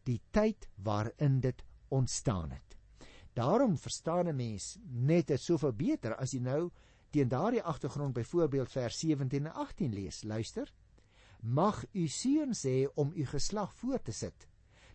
die 0.05 0.21
tyd 0.31 0.69
waarin 0.83 1.41
dit 1.41 1.65
ontstaan 1.89 2.51
het. 2.51 2.77
Daarom 3.41 3.79
verstaan 3.79 4.29
'n 4.29 4.37
mens 4.37 4.77
net 4.91 5.27
dit 5.27 5.41
soveel 5.41 5.73
beter 5.73 6.17
as 6.17 6.33
jy 6.33 6.41
nou 6.41 6.71
teen 7.11 7.29
daardie 7.29 7.63
agtergrond 7.63 8.13
byvoorbeeld 8.13 8.71
vers 8.71 8.99
17 8.99 9.47
en 9.47 9.53
18 9.53 9.93
lees. 9.93 10.23
Luister. 10.23 10.73
Mag 11.41 11.85
u 11.93 12.07
seun 12.09 12.53
sê 12.55 12.93
om 12.95 13.13
u 13.15 13.25
geslag 13.27 13.75
voor 13.75 14.03
te 14.03 14.13
sit 14.13 14.49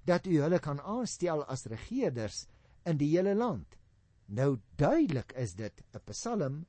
dat 0.04 0.28
u 0.28 0.42
hulle 0.42 0.60
kan 0.60 0.82
aanstel 0.82 1.46
as 1.46 1.66
regerders 1.66 2.46
in 2.84 2.98
die 2.98 3.10
hele 3.18 3.36
land. 3.36 3.78
Nou 4.26 4.60
duidelik 4.76 5.32
is 5.32 5.56
dit 5.56 5.84
'n 5.94 6.02
Psalm 6.06 6.66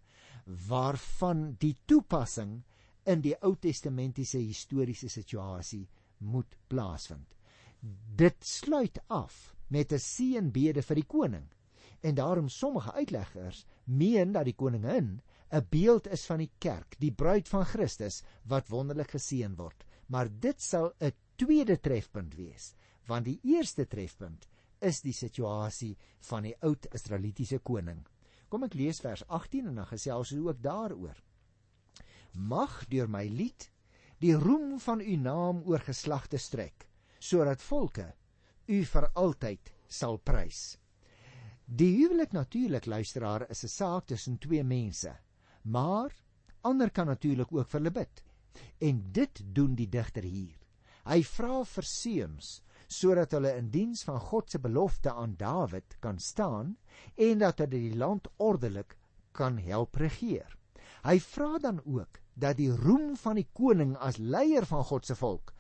waarvan 0.69 1.57
die 1.59 1.77
toepassing 1.85 2.63
in 3.05 3.21
die 3.21 3.37
Ou 3.43 3.57
Testamentiese 3.57 4.39
historiese 4.39 5.09
situasie 5.09 5.89
moet 6.19 6.57
plaasvind. 6.67 7.37
Dit 8.17 8.37
sluit 8.41 8.99
af 9.07 9.55
met 9.69 9.93
'n 9.93 9.99
seënbede 9.99 10.83
vir 10.83 10.95
die 10.95 11.07
koning. 11.07 11.56
En 12.07 12.15
daarom 12.15 12.49
sommige 12.49 12.93
uitleggers 12.93 13.65
meen 13.85 14.33
dat 14.33 14.47
die 14.47 14.55
koningin 14.55 15.21
'n 15.51 15.67
beeld 15.71 16.07
is 16.07 16.27
van 16.27 16.39
die 16.39 16.53
kerk, 16.59 16.95
die 16.99 17.13
bruid 17.13 17.49
van 17.49 17.65
Christus 17.65 18.23
wat 18.43 18.69
wonderlik 18.69 19.11
geseën 19.11 19.55
word. 19.57 19.85
Maar 20.07 20.29
dit 20.31 20.63
sal 20.63 20.93
'n 21.01 21.13
tweede 21.37 21.81
trefpunt 21.81 22.35
wees, 22.35 22.75
want 23.07 23.25
die 23.25 23.41
eerste 23.43 23.87
trefpunt 23.87 24.49
is 24.79 25.01
die 25.01 25.13
situasie 25.13 25.97
van 26.21 26.43
die 26.43 26.57
oud 26.61 26.87
Israelitiese 26.95 27.59
koning. 27.59 28.07
Kom 28.49 28.63
ek 28.63 28.75
lees 28.75 29.01
vers 29.01 29.27
18 29.27 29.67
en 29.67 29.75
dan 29.75 29.87
gesels 29.87 30.33
ons 30.33 30.47
ook 30.47 30.63
daaroor 30.63 31.17
mag 32.37 32.85
deur 32.93 33.09
my 33.09 33.25
lied 33.33 33.71
die 34.21 34.35
roem 34.37 34.77
van 34.81 35.01
u 35.01 35.17
naam 35.17 35.63
oor 35.65 35.81
geslagte 35.81 36.39
strek 36.39 36.87
sodat 37.19 37.65
volke 37.65 38.13
u 38.69 38.83
vir 38.85 39.07
altyd 39.15 39.73
sal 39.89 40.19
prys. 40.19 40.77
Die 41.67 41.97
huwelik 41.97 42.31
natuurlik 42.33 42.85
luisteraar 42.87 43.51
is 43.51 43.65
'n 43.65 43.69
saak 43.69 44.07
tussen 44.07 44.39
twee 44.39 44.63
mense, 44.65 45.17
maar 45.63 46.15
ander 46.61 46.91
kan 46.91 47.07
natuurlik 47.07 47.53
ook 47.53 47.69
vir 47.69 47.81
hulle 47.81 47.91
bid. 47.91 48.23
En 48.79 49.13
dit 49.13 49.43
doen 49.55 49.75
die 49.75 49.89
digter 49.89 50.23
hier. 50.23 50.59
Hy 51.05 51.23
vra 51.23 51.65
vir 51.65 51.83
seuns 51.83 52.63
sodat 52.87 53.33
hulle 53.33 53.57
in 53.57 53.71
diens 53.71 54.05
van 54.05 54.21
God 54.21 54.51
se 54.51 54.59
belofte 54.59 55.13
aan 55.13 55.35
Dawid 55.37 55.97
kan 56.01 56.19
staan 56.19 56.77
en 57.17 57.39
dat 57.39 57.59
hulle 57.59 57.71
die 57.71 57.97
land 57.97 58.29
ordelik 58.37 58.97
kan 59.33 59.59
help 59.59 59.97
regeer. 59.97 60.57
Hy 61.03 61.19
vra 61.21 61.59
dan 61.59 61.81
ook 61.85 62.21
dat 62.35 62.57
die 62.57 62.71
roem 62.71 63.17
van 63.17 63.35
die 63.35 63.49
koning 63.53 63.97
as 63.97 64.19
leier 64.19 64.65
van 64.67 64.85
God 64.85 65.07
se 65.07 65.15
volk 65.15 65.53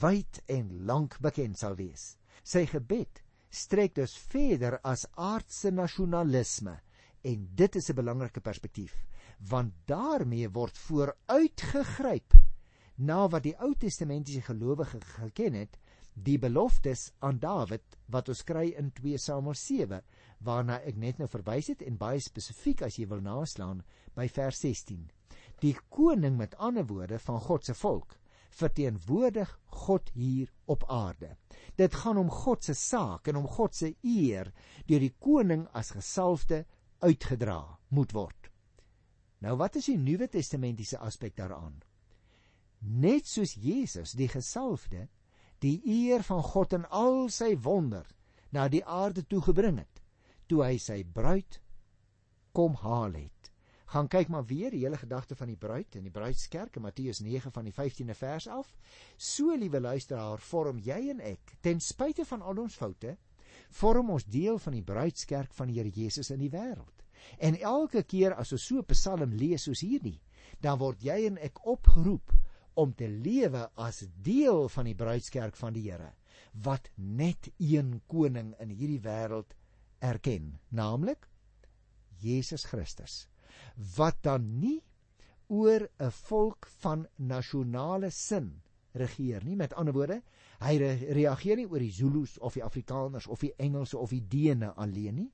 wyd 0.00 0.42
en 0.46 0.84
lank 0.84 1.18
bekend 1.20 1.58
sal 1.58 1.76
wees. 1.76 2.18
Sy 2.42 2.66
gebed 2.66 3.22
strek 3.56 3.94
dus 3.96 4.16
verder 4.32 4.78
as 4.84 5.06
aardse 5.14 5.72
nasionalisme 5.74 6.76
en 7.30 7.48
dit 7.60 7.76
is 7.80 7.90
'n 7.90 7.98
belangrike 8.00 8.40
perspektief 8.40 8.94
want 9.50 9.72
daarmee 9.86 10.48
word 10.48 10.78
vooruitgegryp 10.78 12.36
na 12.96 13.28
wat 13.28 13.42
die 13.42 13.56
Ou 13.60 13.74
Testamentiese 13.74 14.42
gelowige 14.42 15.00
geken 15.00 15.52
het 15.52 15.78
die 16.14 16.38
beloftes 16.38 17.12
aan 17.18 17.38
Dawid 17.38 17.96
wat 18.06 18.28
ons 18.28 18.44
kry 18.44 18.72
in 18.78 18.92
2 18.92 19.18
Samuel 19.18 19.54
7 19.54 20.02
waarna 20.38 20.80
ek 20.80 20.96
net 20.96 21.18
nou 21.18 21.28
verwys 21.28 21.68
het 21.68 21.82
en 21.82 21.96
baie 21.96 22.20
spesifiek 22.20 22.82
as 22.82 22.96
jy 22.96 23.06
wil 23.06 23.20
naslaan 23.20 23.82
by 24.14 24.28
vers 24.28 24.60
16 24.60 25.10
Die 25.64 25.76
koning 25.88 26.36
met 26.36 26.56
ander 26.60 26.84
woorde 26.86 27.18
van 27.18 27.40
God 27.40 27.64
se 27.64 27.74
volk 27.74 28.16
verteenwoordig 28.56 29.58
God 29.84 30.10
hier 30.14 30.52
op 30.64 30.84
aarde. 30.88 31.36
Dit 31.76 31.94
gaan 31.94 32.16
om 32.16 32.30
God 32.32 32.64
se 32.64 32.74
saak 32.74 33.28
en 33.28 33.36
om 33.36 33.48
God 33.48 33.74
se 33.74 33.92
eer 34.02 34.52
deur 34.88 35.02
die 35.02 35.14
koning 35.20 35.66
as 35.76 35.92
gesalfde 35.92 36.64
uitgedra 37.04 37.60
moet 37.88 38.12
word. 38.16 38.50
Nou 39.44 39.56
wat 39.60 39.76
is 39.76 39.90
die 39.90 39.98
Nuwe 40.00 40.28
Testamentiese 40.32 40.98
aspek 41.04 41.36
daaraan? 41.36 41.82
Net 42.80 43.28
soos 43.28 43.54
Jesus 43.60 44.14
die 44.16 44.28
gesalfde 44.28 45.08
die 45.64 45.80
eer 45.84 46.24
van 46.24 46.42
God 46.44 46.72
en 46.76 46.88
al 46.92 47.28
sy 47.32 47.54
wonder 47.64 48.06
na 48.52 48.68
die 48.72 48.84
aarde 48.84 49.24
toe 49.28 49.42
gebring 49.44 49.80
het 49.80 50.02
toe 50.48 50.62
hy 50.64 50.76
sy 50.80 51.02
bruid 51.04 51.60
kom 52.56 52.76
haal 52.80 53.16
het 53.16 53.50
gaan 53.86 54.08
kyk 54.10 54.28
maar 54.28 54.44
weer 54.46 54.74
die 54.74 54.82
hele 54.82 54.98
gedagte 54.98 55.36
van 55.38 55.46
die 55.46 55.58
bruid 55.58 55.94
in 55.94 56.06
die 56.08 56.14
bruidskerk 56.14 56.76
in 56.76 56.82
Matteus 56.82 57.20
9 57.22 57.52
van 57.54 57.68
die 57.68 57.74
15de 57.74 58.16
vers 58.18 58.48
af. 58.50 58.72
So 59.16 59.54
liewe 59.54 59.80
luisteraar, 59.80 60.42
vorm 60.42 60.80
jy 60.82 60.98
en 61.12 61.22
ek 61.22 61.54
ten 61.62 61.80
spyte 61.80 62.26
van 62.26 62.42
al 62.42 62.58
ons 62.64 62.74
foute, 62.74 63.16
vorm 63.70 64.10
ons 64.10 64.26
deel 64.26 64.58
van 64.58 64.74
die 64.74 64.82
bruidskerk 64.82 65.54
van 65.54 65.70
die 65.70 65.78
Here 65.78 65.92
Jesus 65.94 66.32
in 66.34 66.42
die 66.42 66.50
wêreld. 66.50 67.04
En 67.38 67.58
elke 67.58 68.02
keer 68.02 68.34
as 68.34 68.52
ons 68.52 68.66
so 68.66 68.78
'n 68.78 68.90
Psalm 68.90 69.32
lees 69.32 69.62
soos 69.62 69.80
hierdie, 69.80 70.20
dan 70.60 70.78
word 70.78 71.02
jy 71.02 71.26
en 71.26 71.38
ek 71.38 71.66
opgeroep 71.66 72.32
om 72.74 72.92
te 72.94 73.08
lewe 73.08 73.70
as 73.76 74.04
deel 74.22 74.68
van 74.68 74.84
die 74.84 74.94
bruidskerk 74.94 75.56
van 75.56 75.72
die 75.72 75.90
Here 75.90 76.12
wat 76.64 76.90
net 76.96 77.52
een 77.58 78.00
koning 78.06 78.54
in 78.60 78.70
hierdie 78.70 79.00
wêreld 79.00 79.54
erken, 80.00 80.58
naamlik 80.70 81.28
Jesus 82.20 82.64
Christus 82.64 83.26
wat 83.96 84.22
dan 84.22 84.58
nie 84.60 84.82
oor 85.48 85.88
'n 85.98 86.10
volk 86.10 86.66
van 86.66 87.06
nasionale 87.16 88.10
sin 88.10 88.62
regeer 88.92 89.44
nie. 89.44 89.56
Met 89.56 89.74
ander 89.74 89.94
woorde, 89.94 90.22
hy 90.60 90.76
re 90.76 90.92
reageer 91.12 91.56
nie 91.56 91.68
oor 91.68 91.78
die 91.78 91.92
Zulus 91.92 92.38
of 92.38 92.54
die 92.54 92.64
Afrikaners 92.64 93.26
of 93.26 93.40
die 93.40 93.54
Engelse 93.56 93.98
of 93.98 94.10
die 94.10 94.24
Dene 94.28 94.72
alleen 94.74 95.14
nie. 95.14 95.32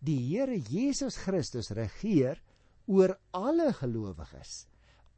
Die 0.00 0.18
Here 0.28 0.58
Jesus 0.58 1.16
Christus 1.16 1.70
regeer 1.70 2.42
oor 2.86 3.18
alle 3.30 3.72
gelowiges 3.72 4.66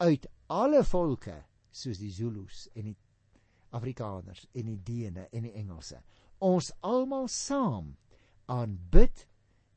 uit 0.00 0.26
alle 0.46 0.84
volke 0.84 1.44
soos 1.70 1.98
die 1.98 2.10
Zulus 2.10 2.68
en 2.74 2.84
die 2.84 2.96
Afrikaners 3.76 4.46
en 4.54 4.70
die 4.72 4.80
Dene 4.82 5.28
en 5.30 5.42
die 5.46 5.54
Engelse. 5.54 6.00
Ons 6.38 6.72
almal 6.80 7.28
saam 7.28 7.96
aanbid 8.50 9.26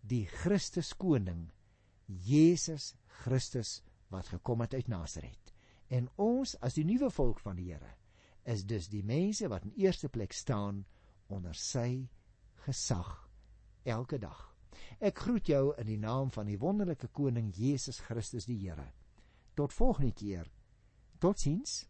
die 0.01 0.25
Christus 0.25 0.93
koning 0.97 1.51
Jesus 2.05 2.93
Christus 3.23 3.81
wat 4.13 4.27
gekom 4.27 4.61
het 4.61 4.73
uit 4.73 4.87
Nasaret. 4.87 5.53
En 5.87 6.09
ons 6.15 6.55
as 6.61 6.77
die 6.77 6.85
nuwe 6.85 7.09
volk 7.13 7.39
van 7.39 7.57
die 7.59 7.71
Here 7.71 7.95
is 8.49 8.65
dus 8.67 8.89
die 8.91 9.03
mense 9.03 9.47
wat 9.47 9.63
in 9.63 9.75
eerste 9.79 10.09
plek 10.09 10.33
staan 10.35 10.83
onder 11.31 11.55
sy 11.55 12.09
gesag 12.65 13.29
elke 13.83 14.19
dag. 14.19 14.49
Ek 14.99 15.19
groet 15.19 15.47
jou 15.47 15.73
in 15.79 15.87
die 15.87 15.99
naam 15.99 16.31
van 16.31 16.47
die 16.49 16.59
wonderlike 16.59 17.07
koning 17.15 17.51
Jesus 17.55 17.99
Christus 18.03 18.47
die 18.49 18.59
Here. 18.59 18.89
Tot 19.55 19.73
volgende 19.73 20.11
keer. 20.11 20.49
Totsiens. 21.19 21.83